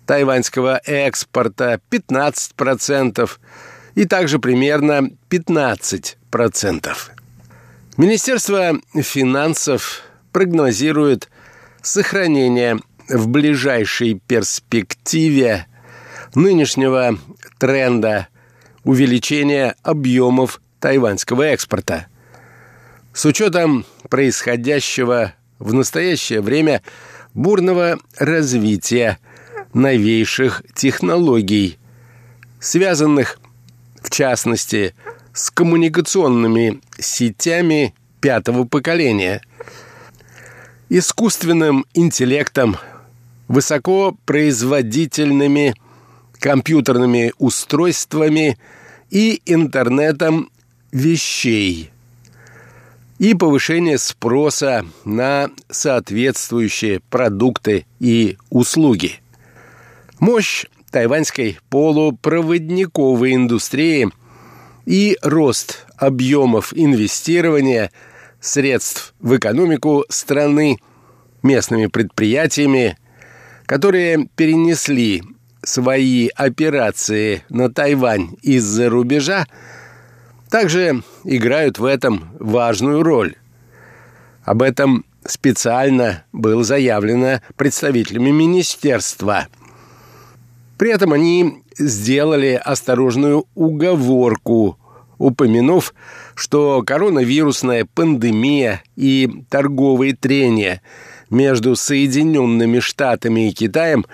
[0.05, 3.29] тайваньского экспорта, 15%
[3.95, 7.11] и также примерно 15% процентов.
[7.95, 11.29] Министерство финансов прогнозирует
[11.83, 15.67] сохранение в ближайшей перспективе
[16.33, 17.19] нынешнего
[17.59, 18.29] тренда
[18.83, 22.07] увеличения объемов тайваньского экспорта.
[23.13, 26.81] С учетом происходящего в настоящее время
[27.35, 29.19] бурного развития
[29.73, 31.77] новейших технологий,
[32.59, 33.39] связанных,
[34.01, 34.93] в частности,
[35.33, 39.41] с коммуникационными сетями пятого поколения,
[40.89, 42.75] искусственным интеллектом,
[43.47, 45.75] высокопроизводительными
[46.39, 48.57] компьютерными устройствами
[49.09, 50.49] и интернетом
[50.91, 51.89] вещей
[53.19, 59.22] и повышение спроса на соответствующие продукты и услуги.
[60.23, 64.09] Мощь тайваньской полупроводниковой индустрии–
[64.85, 67.91] и рост объемов инвестирования
[68.39, 70.79] средств в экономику страны
[71.41, 72.97] местными предприятиями,
[73.65, 75.23] которые перенесли
[75.63, 79.45] свои операции на Тайвань из-за рубежа,
[80.49, 83.35] также играют в этом важную роль.
[84.43, 89.47] Об этом специально было заявлено представителями министерства.
[90.77, 94.77] При этом они сделали осторожную уговорку,
[95.17, 95.93] упомянув,
[96.35, 100.81] что коронавирусная пандемия и торговые трения
[101.29, 104.05] между Соединенными Штатами и Китаем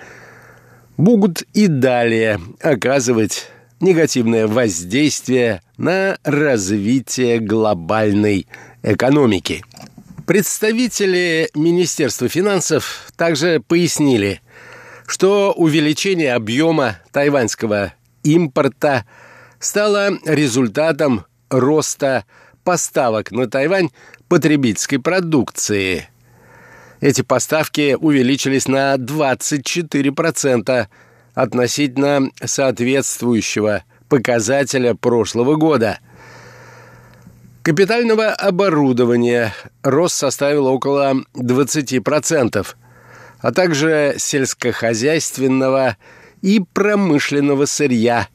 [0.96, 3.48] будут и далее оказывать
[3.80, 8.46] негативное воздействие на развитие глобальной
[8.82, 9.64] экономики.
[10.26, 14.42] Представители Министерства финансов также пояснили–
[15.10, 19.04] что увеличение объема тайваньского импорта
[19.58, 22.24] стало результатом роста
[22.62, 23.90] поставок на Тайвань
[24.28, 26.08] потребительской продукции.
[27.00, 30.86] Эти поставки увеличились на 24%
[31.34, 35.98] относительно соответствующего показателя прошлого года.
[37.64, 42.66] Капитального оборудования рост составил около 20%,
[43.40, 45.96] а также сельскохозяйственного
[46.42, 48.28] и промышленного сырья.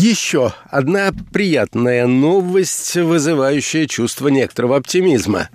[0.00, 5.48] Еще одна приятная новость, вызывающая чувство некоторого оптимизма.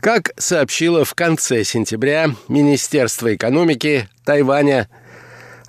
[0.00, 4.88] Как сообщило в конце сентября Министерство экономики Тайваня,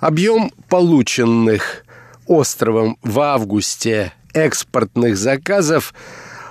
[0.00, 1.84] объем полученных
[2.26, 5.94] островом в августе экспортных заказов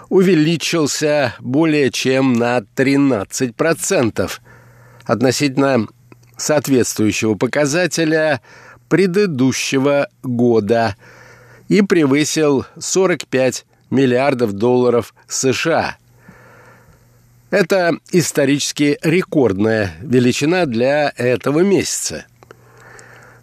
[0.08, 4.32] увеличился более чем на 13%
[5.04, 5.86] относительно
[6.38, 8.40] соответствующего показателя
[8.88, 10.96] предыдущего года–
[11.68, 15.98] и превысил 45 миллиардов долларов США.
[17.50, 22.26] Это исторически рекордная величина для этого месяца.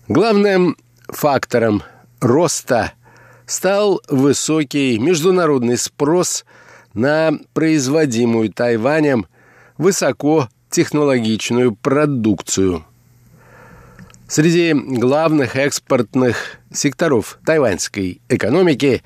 [0.08, 0.76] Главным
[1.08, 1.82] фактором
[2.20, 2.92] роста
[3.46, 6.44] стал высокий международный спрос
[6.94, 9.26] на производимую Тайванем
[9.78, 12.84] высокотехнологичную продукцию–
[14.32, 19.02] Среди главных экспортных секторов тайваньской экономики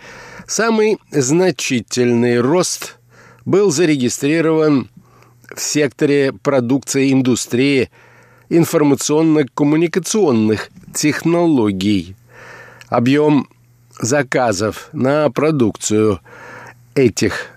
[0.47, 2.99] самый значительный рост
[3.45, 4.89] был зарегистрирован
[5.53, 7.91] в секторе продукции индустрии
[8.51, 12.15] информационно-коммуникационных технологий.
[12.89, 13.49] Объем
[13.99, 16.21] заказов на продукцию
[16.95, 17.49] этих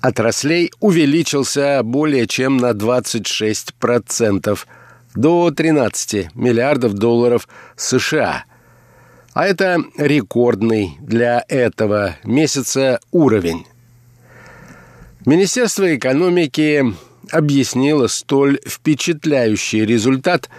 [0.00, 4.58] отраслей увеличился более чем на 26%
[5.14, 8.44] до 13 миллиардов долларов США.
[9.32, 13.66] А это рекордный для этого месяца уровень.
[15.26, 16.84] Министерство экономики
[17.30, 20.50] объяснило столь впечатляющий результат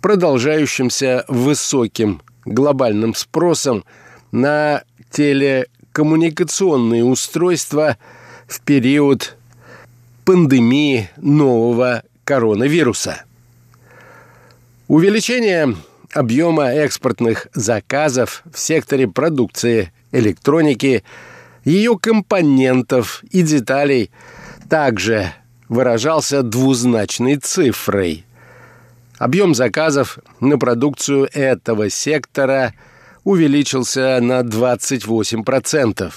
[0.00, 3.84] продолжающимся высоким глобальным спросом
[4.30, 7.96] на телекоммуникационные устройства
[8.46, 9.36] в период
[10.24, 13.24] пандемии нового коронавируса–
[14.86, 15.76] Увеличение
[16.12, 21.02] объема экспортных заказов в секторе продукции электроники,
[21.64, 24.10] ее компонентов и деталей
[24.68, 25.32] также
[25.70, 28.26] выражался двузначной цифрой.
[29.16, 32.74] Объем заказов на продукцию этого сектора
[33.24, 36.12] увеличился на 28%.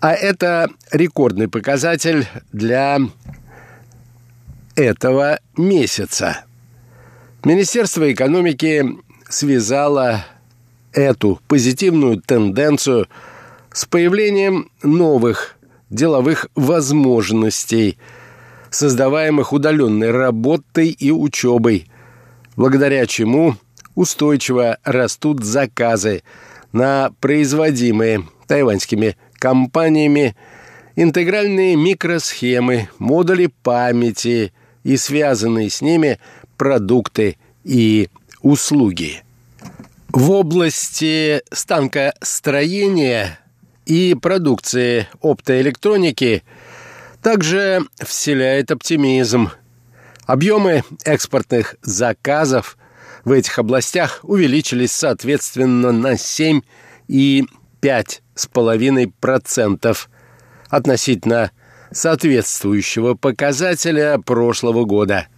[0.00, 3.00] А это рекордный показатель для
[4.76, 6.44] этого месяца.
[7.44, 8.84] Министерство экономики
[9.28, 10.24] связало
[10.92, 13.06] эту позитивную тенденцию
[13.72, 15.56] с появлением новых
[15.88, 17.96] деловых возможностей,
[18.70, 21.88] создаваемых удаленной работой и учебой,
[22.56, 23.54] благодаря чему
[23.94, 26.24] устойчиво растут заказы
[26.72, 30.34] на производимые тайваньскими компаниями
[30.96, 36.18] интегральные микросхемы, модули памяти и связанные с ними–
[36.58, 38.10] продукты и
[38.42, 39.22] услуги.
[40.08, 43.38] В области станкостроения
[43.86, 46.44] и продукции оптоэлектроники
[47.22, 49.48] также вселяет оптимизм.
[50.26, 52.76] Объемы экспортных заказов
[53.24, 56.60] в этих областях увеличились соответственно на 7
[57.06, 57.46] и
[57.80, 59.96] 5,5%
[60.68, 61.50] относительно
[61.90, 65.28] соответствующего показателя прошлого года–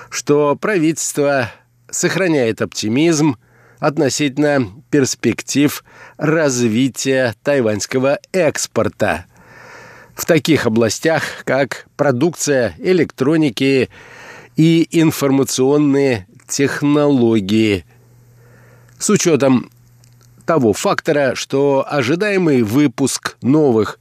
[0.10, 1.52] что правительство
[1.90, 3.38] сохраняет оптимизм
[3.80, 5.84] относительно перспектив
[6.18, 9.26] развития тайваньского экспорта
[10.16, 13.90] в таких областях, как продукция электроники
[14.56, 17.86] и информационные технологии.
[19.00, 19.70] С учетом
[20.46, 24.00] того фактора, что ожидаемый выпуск новых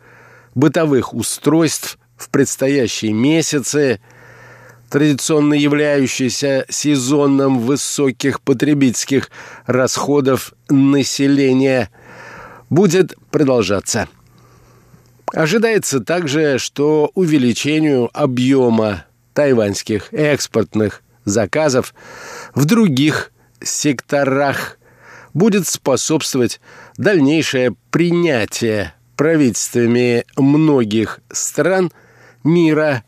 [0.55, 4.01] бытовых устройств в предстоящие месяцы,
[4.89, 9.31] традиционно являющийся сезоном высоких потребительских
[9.67, 11.91] расходов населения,
[12.71, 14.09] будет продолжаться.
[15.35, 21.93] Ожидается также, что увеличению объема тайваньских экспортных заказов
[22.55, 24.79] в других секторах
[25.37, 26.63] будет способствовать
[26.97, 31.93] дальнейшее принятие правительствами многих стран
[32.43, 33.05] мира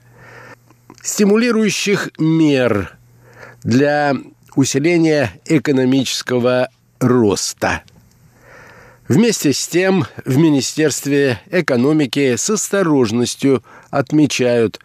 [1.03, 2.99] стимулирующих мер
[3.63, 4.15] для
[4.57, 6.69] усиления экономического
[7.01, 7.83] роста.
[9.09, 14.81] Вместе с тем в Министерстве экономики с осторожностью отмечают,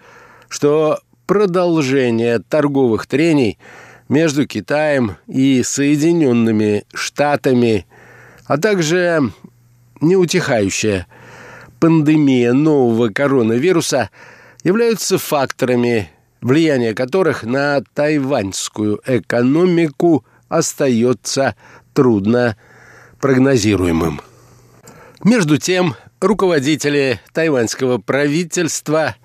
[0.47, 3.57] что продолжение торговых трений
[4.13, 7.87] между Китаем и Соединенными Штатами,
[8.45, 9.31] а также
[10.01, 11.07] неутихающая
[11.79, 14.11] пандемия нового коронавируса
[14.63, 16.11] являются факторами,
[16.41, 21.55] влияние которых на тайваньскую экономику остается
[21.93, 22.55] трудно
[23.19, 24.21] прогнозируемым.
[25.23, 29.15] Между тем, руководители тайваньского правительства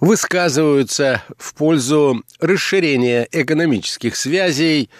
[0.00, 4.90] высказываются в пользу расширения экономических связей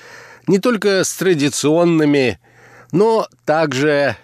[0.46, 2.38] не только с традиционными,
[2.92, 4.16] но также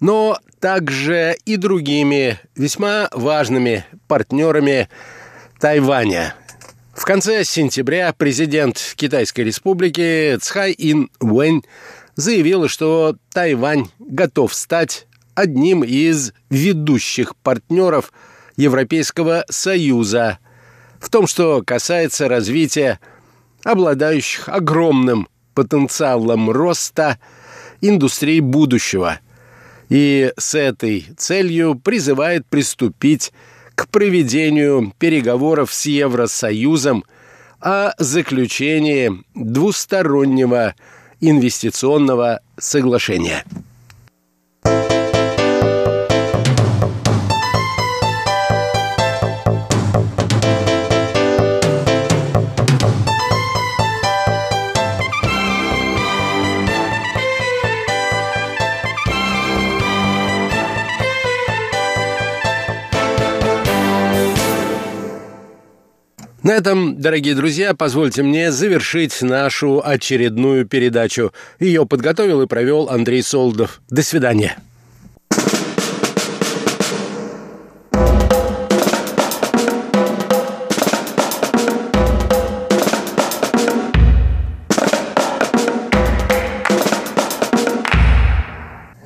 [0.00, 4.88] но также и другими весьма важными партнерами
[5.58, 6.34] Тайваня.
[6.94, 11.62] В конце сентября президент Китайской республики Цхай Ин Уэнь
[12.14, 18.12] заявил, что Тайвань готов стать одним из ведущих партнеров
[18.56, 20.38] Европейского Союза
[21.00, 23.00] в том, что касается развития
[23.64, 27.18] обладающих огромным потенциалом роста
[27.80, 29.20] индустрии будущего–
[29.88, 33.32] и с этой целью призывает приступить
[33.74, 37.04] к проведению переговоров с Евросоюзом
[37.60, 40.74] о заключении двустороннего
[41.20, 43.44] инвестиционного соглашения.
[66.46, 71.32] На этом, дорогие друзья, позвольте мне завершить нашу очередную передачу.
[71.58, 73.80] Ее подготовил и провел Андрей Солдов.
[73.90, 74.56] До свидания.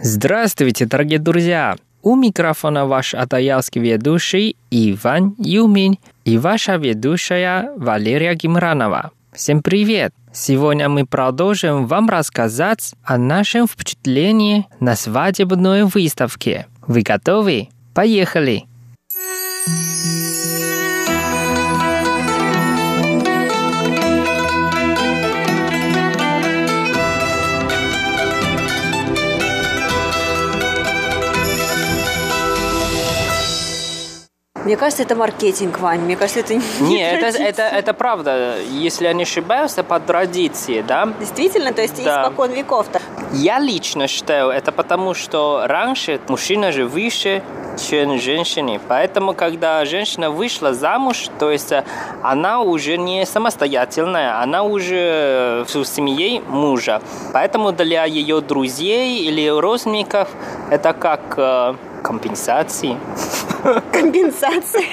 [0.03, 1.79] Здравствуйте, дорогие друзья!
[2.03, 9.11] У микрофона ваш атаялский ведущий Иван Юмин и ваша ведущая Валерия Гимранова.
[9.33, 10.15] Всем привет!
[10.33, 16.67] Сегодня мы продолжим вам рассказать о нашем впечатлении на свадебной выставке.
[16.87, 17.69] Вы готовы?
[17.93, 18.70] Поехали!
[34.65, 36.01] Мне кажется, это маркетинг, Вань.
[36.01, 38.57] Мне кажется, это не Нет, это, это, это правда.
[38.61, 41.09] Если я не ошибаюсь, это по традиции, да?
[41.19, 41.73] Действительно?
[41.73, 42.23] То есть да.
[42.23, 43.01] испокон веков-то?
[43.33, 47.43] Я лично считаю, это потому, что раньше мужчина же выше,
[47.81, 48.81] чем женщине.
[48.89, 51.85] Поэтому, когда женщина вышла замуж, то есть э,
[52.23, 57.01] она уже не самостоятельная, она уже в семье мужа.
[57.33, 60.29] Поэтому для ее друзей или родственников
[60.71, 62.97] это как э, компенсации.
[63.93, 64.85] Компенсация.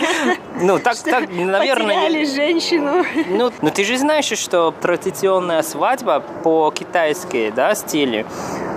[0.62, 2.04] Ну, так, так, наверное...
[2.04, 3.04] Потеряли женщину.
[3.30, 8.26] Ну, ну, ты же знаешь, что традиционная свадьба по-китайски, да, стиле,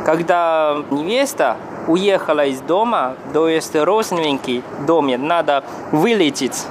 [0.05, 1.57] когда невеста
[1.87, 6.67] уехала из дома, то есть родственники в доме, надо вылететь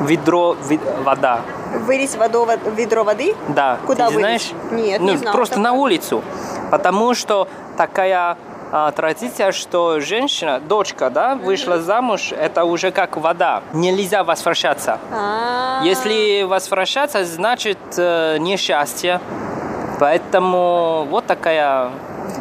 [0.00, 1.40] ведро вид, вода.
[1.86, 3.34] Вылить воду, ведро воды?
[3.48, 3.78] Да.
[3.86, 4.20] Куда Ты вылить?
[4.20, 4.50] знаешь?
[4.70, 6.22] Нет, ну, не знала Просто на улицу.
[6.70, 8.36] Потому что такая
[8.70, 13.62] а, традиция, что женщина, дочка, да, вышла замуж, это уже как вода.
[13.72, 14.98] Нельзя возвращаться.
[15.12, 19.20] А, Если возвращаться, значит э, несчастье.
[19.98, 21.90] Поэтому вот такая...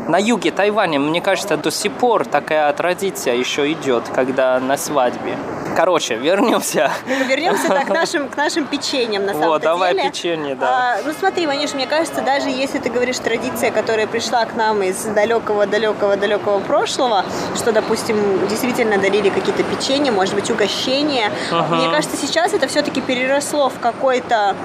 [0.08, 5.38] На юге Тайваня, мне кажется, до сих пор такая традиция еще идет, когда на свадьбе.
[5.76, 6.92] Короче, вернемся.
[7.28, 10.10] Вернемся да, к нашим, к нашим печеньям, на самом Вот, давай деле.
[10.10, 10.68] печенье, да.
[10.70, 14.82] А, ну смотри, Ванюш, мне кажется, даже если ты говоришь традиция, которая пришла к нам
[14.82, 17.26] из далекого-далекого-далекого прошлого,
[17.56, 23.70] что, допустим, действительно дарили какие-то печенья, может быть, угощения, мне кажется, сейчас это все-таки переросло
[23.70, 24.56] в какой-то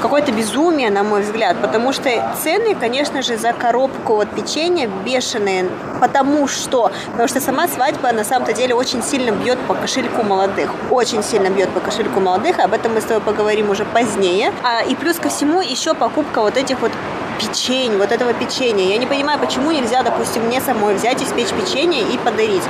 [0.00, 2.10] какое-то безумие, на мой взгляд, потому что
[2.42, 5.68] цены, конечно же, за коробку вот печенья бешеные,
[6.00, 10.70] потому что, потому что сама свадьба на самом-то деле очень сильно бьет по кошельку молодых,
[10.90, 14.52] очень сильно бьет по кошельку молодых, об этом мы с тобой поговорим уже позднее.
[14.62, 16.92] А, и плюс ко всему еще покупка вот этих вот
[17.40, 18.86] печень, вот этого печенья.
[18.86, 22.62] Я не понимаю, почему нельзя, допустим, мне самой взять, испечь печенье и подарить.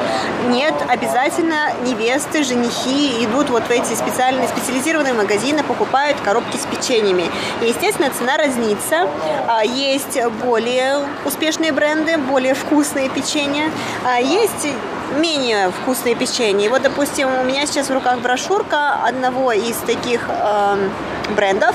[0.48, 7.30] Нет, обязательно невесты, женихи идут вот в эти специальные, специализированные магазины, покупают коробки с печеньями.
[7.62, 9.08] И, естественно, цена разнится.
[9.48, 13.70] А, Есть более успешные бренды, более вкусные печенья.
[14.04, 14.68] А Есть
[15.18, 16.66] менее вкусные печенья.
[16.66, 20.90] И вот, допустим, у меня сейчас в руках брошюрка одного из таких эм,
[21.34, 21.74] брендов.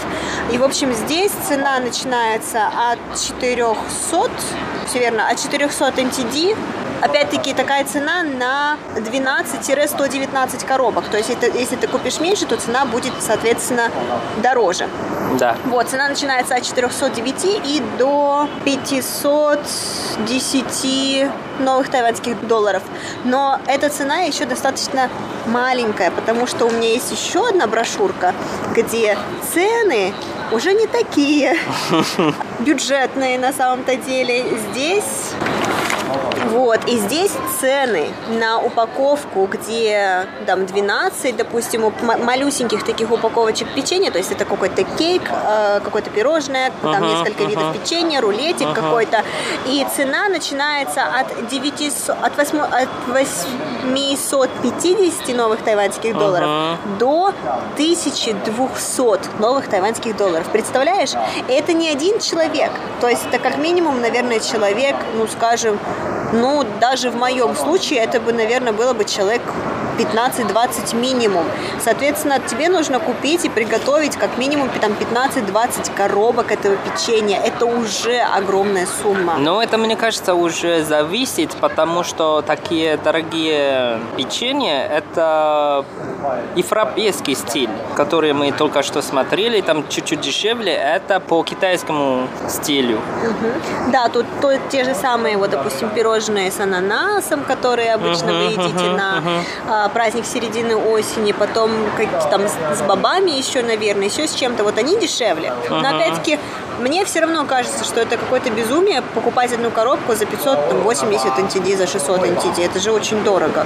[0.52, 4.30] И, в общем, здесь цена начинается от 400,
[4.88, 6.58] все верно, от 400 NTD.
[7.02, 11.08] Опять-таки, такая цена на 12-119 коробок.
[11.10, 13.92] То есть, это, если ты купишь меньше, то цена будет, соответственно,
[14.42, 14.88] дороже.
[15.40, 15.56] Да.
[15.66, 21.28] Вот, цена начинается от 409 и до 510
[21.60, 22.84] новых тайваньских долларов.
[23.24, 25.10] Но эта цена еще достаточно
[25.46, 28.34] маленькая, потому что у меня есть еще одна брошюрка,
[28.74, 29.18] где
[29.54, 30.14] цены
[30.52, 31.56] уже не такие
[32.60, 34.44] бюджетные на самом-то деле.
[34.72, 35.32] Здесь
[36.50, 44.18] вот, и здесь цены на упаковку, где там 12, допустим, малюсеньких таких упаковочек печенья, то
[44.18, 47.50] есть это какой-то кейк, э, какое-то пирожное, там Ага, несколько ага.
[47.50, 48.82] видов печенья, рулетик Ага.
[48.82, 49.24] какой-то.
[49.66, 56.78] И цена начинается от 900, от, 8, от 850 новых тайваньских долларов Ага.
[57.00, 57.34] до
[57.76, 60.48] 1200 новых тайваньских долларов.
[60.52, 61.12] Представляешь?
[61.48, 62.72] Это не один человек.
[63.02, 65.80] То есть это как минимум, наверное, человек, ну, скажем,
[66.34, 69.42] ну, даже в моем случае это бы, наверное, было бы человек
[69.98, 71.46] 15-20 минимум.
[71.80, 77.40] Соответственно, тебе нужно купить и приготовить как минимум там 15-20 коробок этого печенья.
[77.40, 79.36] Это уже огромная сумма.
[79.38, 85.86] Но это, мне кажется, уже зависит, потому что такие дорогие печенья– это
[86.56, 93.00] европейский стиль, который мы только что смотрели, там чуть-чуть дешевле, это по китайскому стилю.
[93.24, 93.92] Мгм.
[93.92, 98.44] Да, тут то, те же самые, вот, допустим, пирожные с ананасом, которые обычно Мгм, вы
[98.44, 99.46] едите мгм, на мгм.
[99.86, 104.64] А, праздник середины осени, потом как, там с, с бобами еще, наверное, еще с чем-то.
[104.64, 105.54] Вот они дешевле.
[105.70, 105.86] Но Мгм.
[105.96, 106.40] опять-таки
[106.80, 111.88] мне все равно кажется, что это какое-то безумие покупать одну коробку за 580 NTD, за
[111.88, 112.66] 600 NTD.
[112.66, 113.66] Это же очень дорого.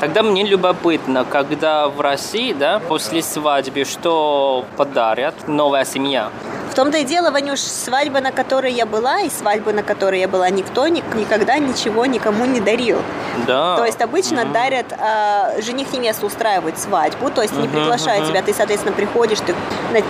[0.00, 6.30] Тогда мне любопытно, когда в России, да, после свадьбы, что подарят новая семья?
[6.70, 10.28] В том-то и дело, Ванюш, свадьба, на которой я была, и свадьба, на которой я
[10.28, 12.98] была, никто ни- никогда ничего никому не дарил.
[13.46, 13.76] Да.
[13.76, 18.30] То есть обычно дарят, э, жених невесту устраивает свадьбу, то есть они Мгм, приглашают мгм.
[18.32, 19.54] тебя, ты, соответственно, приходишь, ты,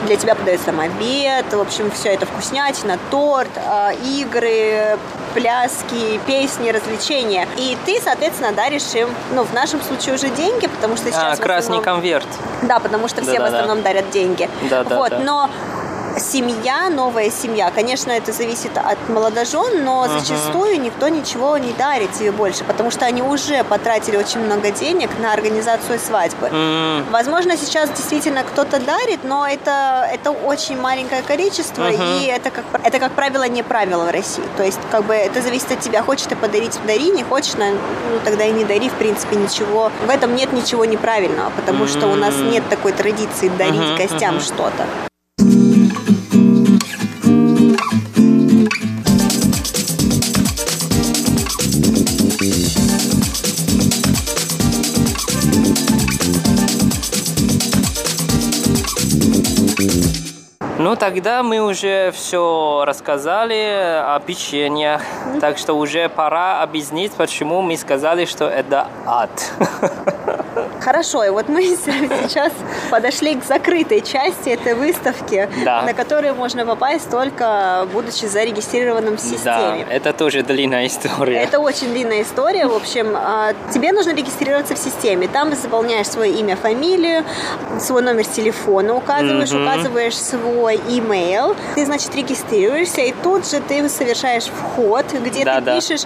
[0.07, 4.99] для тебя подается там обед, в общем, все это вкуснятина, торт, э, игры,
[5.35, 7.47] пляски, песни, развлечения.
[7.57, 11.37] И ты, соответственно, даришь им, ну, в нашем случае уже деньги, потому что сейчас а,
[11.37, 12.27] в красный основном- конверт.
[12.63, 13.59] да, потому что все в Да-да-да.
[13.61, 14.49] основном дарят деньги.
[14.69, 14.97] Да-да-да.
[14.97, 15.51] вот, но
[16.19, 20.21] семья, новая семья, конечно, это зависит от молодожен, но uh-huh.
[20.21, 25.11] зачастую никто ничего не дарит тебе больше, потому что они уже потратили очень много денег
[25.19, 26.49] на организацию свадьбы.
[26.49, 27.11] Uh-huh.
[27.11, 32.23] Возможно, сейчас действительно кто-то дарит, но это, это очень маленькое количество, uh-huh.
[32.23, 34.45] и это как, это, как правило, не правило в России.
[34.57, 36.03] То есть, как бы, это зависит от тебя.
[36.03, 39.91] Хочешь ты подарить, дари, не хочешь, ну, тогда и не дари, в принципе, ничего.
[40.07, 44.87] В этом нет ничего неправильного, потому что у нас нет такой традиции дарить гостям что-то.
[61.01, 65.03] Тогда мы уже все рассказали о печеньях,
[65.41, 69.31] так что уже пора объяснить, почему мы сказали, что это ад.
[70.81, 72.53] Хорошо, и вот мы сейчас
[72.91, 75.83] подошли к закрытой части этой выставки, да.
[75.83, 79.85] на которую можно попасть только будучи зарегистрированным в системе.
[79.89, 81.43] Да, это тоже длинная история.
[81.43, 82.67] Это очень длинная история.
[82.67, 85.29] В общем, а, тебе нужно регистрироваться в системе.
[85.29, 87.25] Там заполняешь свое имя, фамилию,
[87.79, 89.63] свой номер телефона указываешь, mm-hmm.
[89.63, 91.57] указываешь свой email.
[91.75, 95.75] Ты, значит, регистрируешься, и тут же ты совершаешь вход, где да, ты да.
[95.75, 96.03] пишешь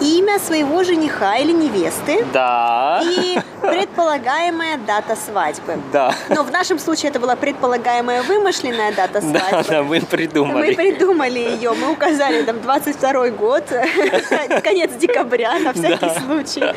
[0.00, 2.24] имя своего жениха или невесты.
[2.32, 3.02] Да.
[3.02, 5.78] И предполагаемая дата свадьбы.
[5.92, 6.14] Да.
[6.28, 9.50] Но в нашем случае это была предполагаемая вымышленная дата свадьбы.
[9.50, 10.68] Да, да, мы придумали.
[10.68, 13.64] Мы придумали ее, мы указали там 22 год,
[14.62, 16.20] конец декабря на всякий да.
[16.20, 16.74] случай.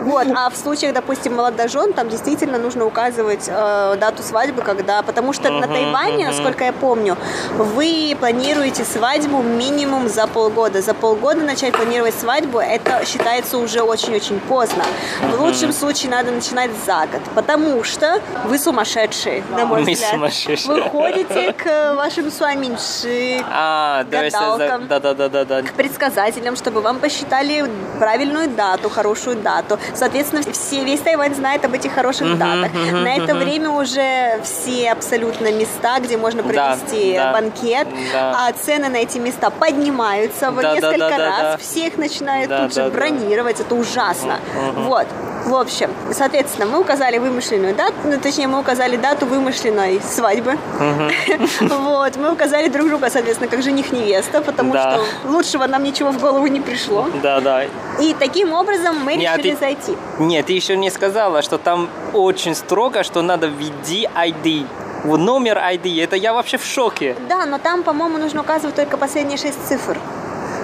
[0.00, 5.32] Вот, а в случаях, допустим, молодожен, там действительно нужно указывать э, дату свадьбы, когда, потому
[5.32, 6.28] что uh-huh, на Тайване, uh-huh.
[6.28, 7.16] насколько я помню,
[7.52, 10.82] вы планируете свадьбу минимум за полгода.
[10.82, 14.84] За полгода начать планировать свадьбу, это считается уже очень-очень поздно.
[15.22, 20.10] В лучшем случае надо начинать за год, потому что вы сумасшедшие, на мой Мы взгляд.
[20.10, 20.74] Сумасшедшие.
[20.74, 25.62] Вы ходите к вашим суаминши, а, гадалкам, да, да, да, да, да.
[25.62, 27.64] к предсказателям, чтобы вам посчитали
[27.98, 29.78] правильную дату, хорошую дату.
[29.94, 32.72] Соответственно, все, весь Тайвань знает об этих хороших uh-huh, датах.
[32.72, 33.44] Uh-huh, На это uh-huh.
[33.44, 38.48] время уже все абсолютно места, где можно провести да, банкет, да.
[38.48, 41.38] а цены на эти места поднимаются в да, несколько да, да, раз.
[41.38, 41.56] Да, да.
[41.58, 43.58] Всех начинают да, тут да, же бронировать.
[43.58, 43.64] Да.
[43.64, 44.38] Это ужасно.
[44.56, 44.84] Uh-huh.
[44.84, 45.06] Вот.
[45.44, 50.58] В общем, соответственно, мы указали вымышленную дату, ну, точнее, мы указали дату вымышленной свадьбы.
[51.94, 56.46] Вот, мы указали друг друга, соответственно, как жених-невеста, потому что лучшего нам ничего в голову
[56.46, 57.06] не пришло.
[57.22, 57.64] Да, да.
[58.00, 59.96] И таким образом мы решили зайти.
[60.18, 64.66] Нет, ты еще не сказала, что там очень строго, что надо введи ID
[65.04, 66.02] в номер ID.
[66.02, 67.14] Это я вообще в шоке.
[67.28, 69.98] Да, но там, по-моему, нужно указывать только последние шесть цифр.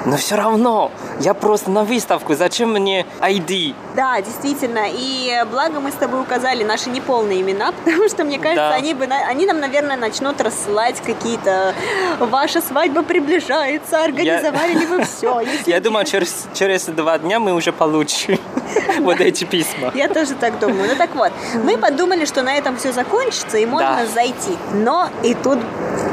[0.07, 0.90] Но все равно,
[1.20, 3.74] я просто на выставку, зачем мне ID?
[3.94, 4.86] Да, действительно.
[4.90, 8.74] И благо мы с тобой указали наши неполные имена, потому что, мне кажется, да.
[8.74, 11.74] они, бы, они нам, наверное, начнут рассылать какие-то
[12.18, 17.72] «Ваша свадьба приближается, организовали ли вы все?» Я думаю, через, через два дня мы уже
[17.72, 18.38] получим
[19.01, 19.92] вот эти письма.
[19.94, 20.88] Я тоже так думаю.
[20.90, 21.32] Ну так вот,
[21.62, 24.57] мы подумали, что на этом все закончится и можно зайти.
[24.72, 25.59] Но и тут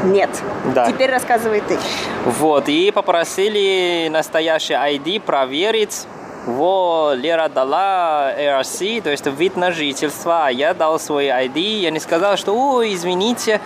[0.04, 0.30] нет.
[0.86, 1.78] Теперь рассказывай ты.
[2.24, 3.77] Вот, и попросили
[4.10, 6.06] настоящий ID проверить
[6.46, 11.90] во Лера дала ARC, то есть вид на жительство, а я дал свой ID, я
[11.90, 13.60] не сказал, что, о, извините,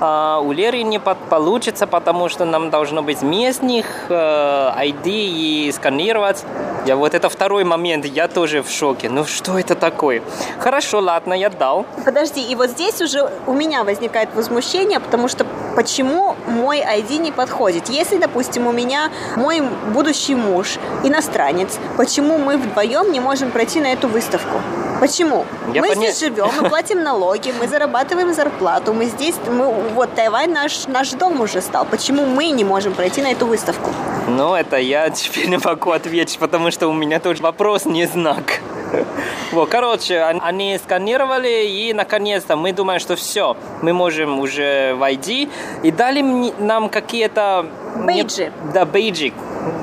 [0.00, 6.44] а, у Леры не получится, потому что нам должно быть местных ID э, и сканировать.
[6.86, 9.08] Я вот это второй момент, я тоже в шоке.
[9.08, 10.22] Ну что это такое?
[10.58, 11.86] Хорошо, ладно, я дал.
[12.04, 17.32] Подожди, и вот здесь уже у меня возникает возмущение, потому что почему мой ID не
[17.32, 17.88] подходит?
[17.88, 19.62] Если, допустим, у меня мой
[19.92, 24.60] будущий муж иностранец, почему мы вдвоем не можем пройти на эту выставку?
[25.00, 25.44] Почему?
[25.74, 26.12] Я мы поня...
[26.12, 31.10] здесь живем, мы платим налоги, мы зарабатываем зарплату, мы здесь, мы, вот Тайвань наш, наш
[31.10, 31.84] дом уже стал.
[31.84, 33.90] Почему мы не можем пройти на эту выставку?
[34.28, 38.60] Ну, это я теперь не могу ответить, потому что у меня тоже вопрос не знак.
[39.52, 45.48] Вот, короче, они сканировали, и наконец-то мы думаем, что все, мы можем уже войти.
[45.82, 46.22] И дали
[46.58, 47.66] нам какие-то...
[47.96, 48.50] Бейджи.
[48.72, 49.34] Да, бейджик.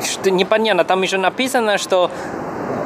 [0.04, 2.10] Что непонятно, там еще написано, что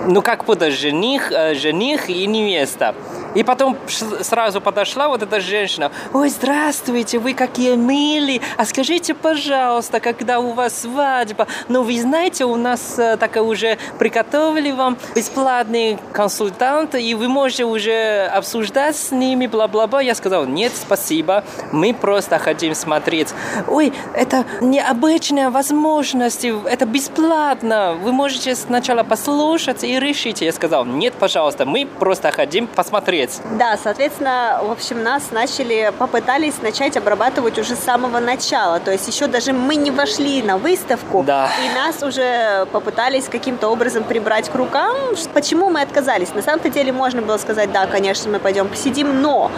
[0.05, 2.93] ну как будто жених, э, жених и невеста.
[3.35, 3.77] И потом
[4.21, 5.91] сразу подошла вот эта женщина.
[6.13, 8.41] Ой, здравствуйте, вы какие милые.
[8.57, 11.47] А скажите, пожалуйста, когда у вас свадьба?
[11.67, 17.65] Ну, вы знаете, у нас э, так уже приготовили вам бесплатный консультант, и вы можете
[17.65, 20.01] уже обсуждать с ними, бла-бла-бла.
[20.01, 23.29] Я сказал, нет, спасибо, мы просто хотим смотреть.
[23.67, 27.97] Ой, это необычная возможность, это бесплатно.
[28.01, 30.41] Вы можете сначала послушать и решить.
[30.41, 33.41] Я сказал, нет, пожалуйста, мы просто хотим посмотреть дворец.
[33.57, 38.79] Да, соответственно, в общем, нас начали, попытались начать обрабатывать уже с самого начала.
[38.79, 41.49] То есть еще даже мы не вошли на выставку, Да.
[41.63, 44.95] и нас уже попытались каким-то образом прибрать к рукам.
[45.33, 46.33] Почему мы отказались?
[46.33, 49.51] На самом-то деле можно было сказать, да, конечно, мы пойдем посидим, но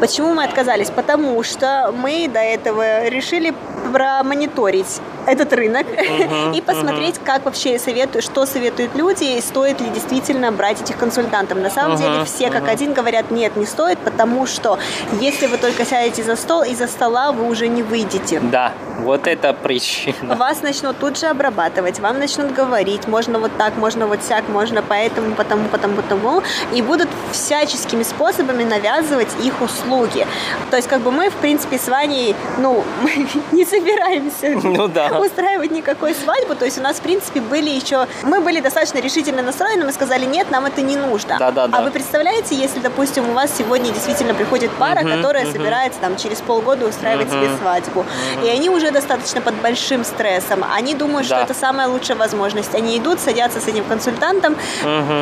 [0.00, 0.90] почему мы отказались?
[0.90, 3.54] Потому что мы до этого решили
[3.92, 5.86] промониторить этот рынок
[6.54, 11.58] и посмотреть, как вообще советуют, что советуют люди, и стоит ли действительно брать этих консультантов.
[11.58, 14.78] На самом деле все как один говорят, нет, не стоит, потому что
[15.20, 18.40] если вы только сядете за стол, из-за стола вы уже не выйдете.
[18.40, 20.36] Да, вот это причина.
[20.36, 24.82] Вас начнут тут же обрабатывать, вам начнут говорить, можно вот так, можно вот сяк, можно
[24.82, 30.26] поэтому, потому, потому, потому, и будут всяческими способами навязывать их услуги.
[30.70, 35.17] То есть, как бы мы, в принципе, с Ваней, ну, мы не собираемся Ну да.
[35.20, 38.06] Устраивать никакой свадьбу, то есть у нас, в принципе, были еще...
[38.22, 41.36] Мы были достаточно решительно настроены, мы сказали, нет, нам это не нужно.
[41.38, 41.78] Да-да-да.
[41.78, 46.40] А вы представляете, если, допустим, у вас сегодня действительно приходит пара, которая собирается там через
[46.40, 48.04] полгода устраивать себе свадьбу,
[48.44, 51.42] и они уже достаточно под большим стрессом, они думают, что Да.
[51.44, 52.74] это самая лучшая возможность.
[52.74, 54.56] Они идут, садятся с этим консультантом,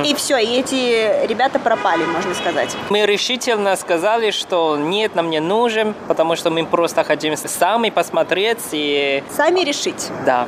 [0.05, 2.71] и все, и эти ребята пропали, можно сказать.
[2.91, 8.59] Мы решительно сказали, что нет, нам не нужен, потому что мы просто хотим сами посмотреть
[8.73, 10.11] и Сами решить.
[10.25, 10.47] да.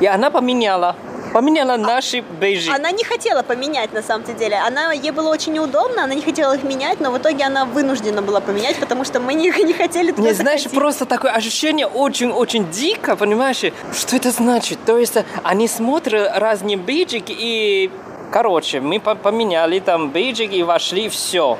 [0.00, 0.96] И она поменяла,
[1.32, 2.72] поменяла наши бейджи.
[2.72, 4.56] Она не хотела поменять, на самом деле.
[4.56, 8.20] Она, ей было очень неудобно, она не хотела их менять, но в итоге она вынуждена
[8.20, 10.78] была поменять, потому что мы не, не хотели туда Не знаешь, заходить.
[10.80, 13.62] просто такое ощущение очень-очень дико, понимаешь?
[13.94, 14.78] Что это значит?
[14.84, 17.90] То есть э, они смотрят разные бейджики и...
[18.32, 21.58] Короче, мы по- поменяли там бейджик и вошли, все.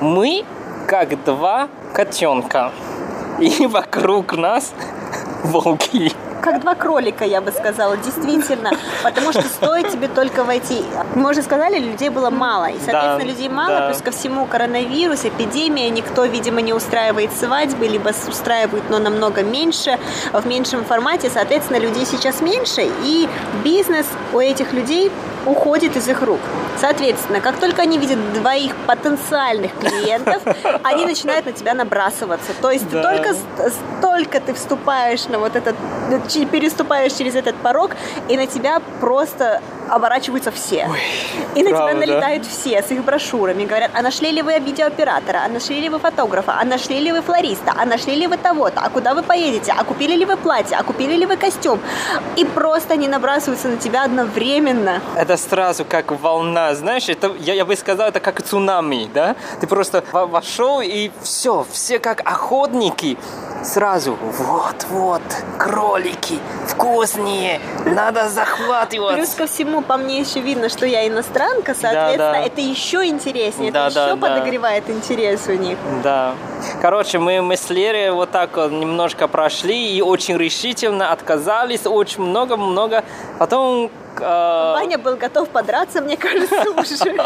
[0.00, 0.44] Мы
[0.86, 2.70] как два котенка.
[3.40, 4.72] И вокруг нас
[5.44, 6.12] волки.
[6.42, 8.70] Как два кролика, я бы сказала, действительно.
[9.02, 10.82] Потому что стоит тебе только войти.
[11.14, 12.66] Мы уже сказали, людей было мало.
[12.70, 13.86] И, соответственно, Да, людей мало, да.
[13.88, 19.98] плюс ко всему коронавирус, эпидемия, никто, видимо, не устраивает свадьбы, либо устраивают, но намного меньше,
[20.32, 21.30] в меньшем формате.
[21.32, 23.28] Соответственно, людей сейчас меньше, и
[23.64, 25.10] бизнес у этих людей
[25.46, 26.40] уходит из их рук.
[26.78, 30.42] Соответственно, как только они видят двоих потенциальных клиентов,
[30.82, 32.52] они начинают на тебя набрасываться.
[32.60, 33.02] То есть Да.
[33.02, 35.74] только с- столько ты вступаешь на вот этот,
[36.28, 37.92] чи- переступаешь через этот порог,
[38.28, 40.88] и на тебя просто оборачиваются все.
[41.56, 41.90] и на правда.
[41.90, 43.64] тебя налетают все с их брошюрами.
[43.64, 47.22] Говорят, а нашли ли вы видеооператора, а нашли ли вы фотографа, а нашли ли вы
[47.22, 50.76] флориста, а нашли ли вы того-то, а куда вы поедете, а купили ли вы платье,
[50.78, 51.80] а купили ли вы костюм.
[52.36, 55.00] И просто они набрасываются на тебя одновременно.
[55.16, 59.36] Это сразу как волна, знаешь, это, я, я бы сказал, это как цунами, да?
[59.60, 63.16] Ты просто во- вошел и все, все как охотники.
[63.62, 65.20] Сразу, вот-вот,
[65.58, 69.34] кролики, вкуснее, надо Плюс захватывать.
[69.34, 72.38] ко всему, по мне еще видно, что я иностранка, соответственно, да.
[72.38, 74.28] это еще интереснее, Да, это да, еще да.
[74.28, 75.76] подогревает интерес у них.
[76.02, 76.32] Да.
[76.80, 82.22] Короче, мы, мы с Лерой вот так вот немножко прошли и очень решительно отказались, очень
[82.22, 83.04] много-много.
[83.38, 83.90] Потом...
[84.18, 87.16] Ваня был готов подраться, мне кажется, уже.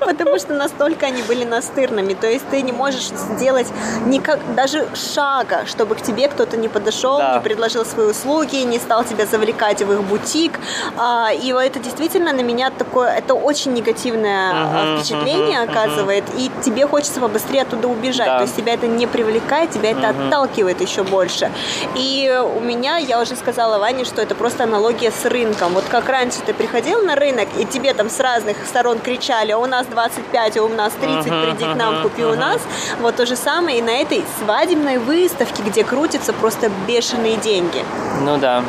[0.00, 2.14] Потому что настолько они были настырными.
[2.14, 3.66] То есть ты не можешь сделать
[4.06, 7.34] никак, даже шага, чтобы к тебе кто-то не подошел, Да.
[7.34, 10.52] не предложил свои услуги, не стал тебя завлекать в их бутик.
[10.96, 16.24] А, И это действительно на меня такое, это очень негативное а, впечатление оказывает.
[16.36, 18.26] И тебе хочется побыстрее оттуда убежать.
[18.26, 18.36] Да.
[18.38, 21.50] То есть тебя это не привлекает, тебя это отталкивает еще больше.
[21.94, 25.72] И у меня, я уже сказала Ване, что это просто аналогия с рынком.
[25.72, 29.58] Вот как раньше ты приходил на рынок, и тебе там с разных сторон кричали, «А
[29.58, 32.60] у нас 25, а у нас 30, приди к нам, купи у нас.
[33.00, 37.84] Вот то же самое и на этой свадебной выставке, где крутятся просто бешеные деньги.
[38.22, 38.62] Ну да.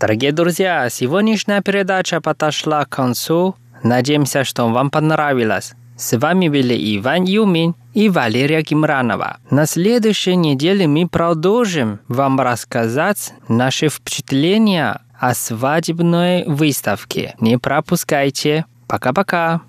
[0.00, 3.56] Дорогие друзья, сегодняшняя передача подошла к концу.
[3.82, 5.74] Надеемся, что вам понравилось.
[5.96, 9.38] С вами были Иван Юмин и Валерия Гимранова.
[9.50, 17.34] На следующей неделе мы продолжим вам рассказать наши впечатления о свадебной выставке.
[17.40, 18.66] Не пропускайте.
[18.86, 19.62] Пока-пока.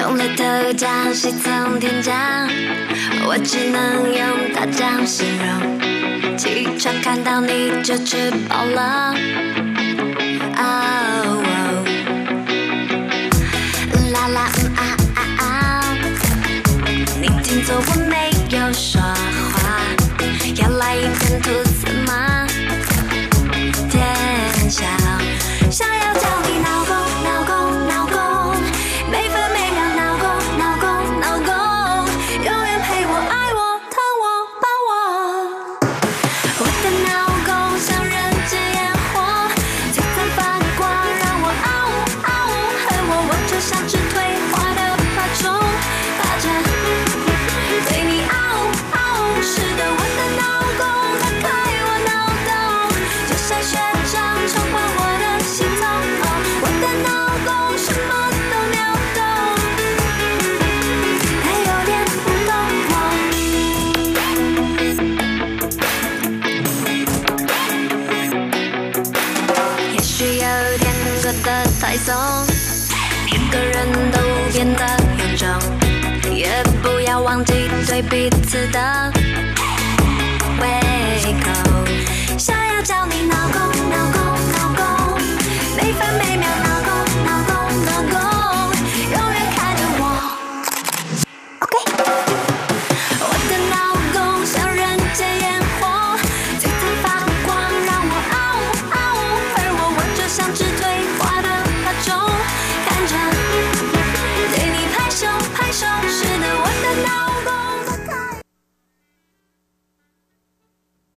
[0.00, 2.16] 中了头奖，喜从天降，
[3.26, 5.78] 我只能用大奖形容。
[6.38, 9.14] 起床看到你就吃饱了。
[10.56, 11.42] 哦
[14.10, 15.84] 啦啦嗯啊啊啊！
[17.20, 19.84] 你听错，我没有说话。
[20.56, 22.46] 要来一片吐司吗？
[23.90, 24.86] 天下，
[72.04, 72.14] 松，
[73.26, 74.18] 连个人都
[74.52, 74.84] 变得
[75.18, 75.48] 臃肿，
[76.34, 77.52] 也不要忘记
[77.86, 79.12] 对彼此的
[80.60, 81.50] 胃口。
[82.38, 83.69] 想要叫你老公。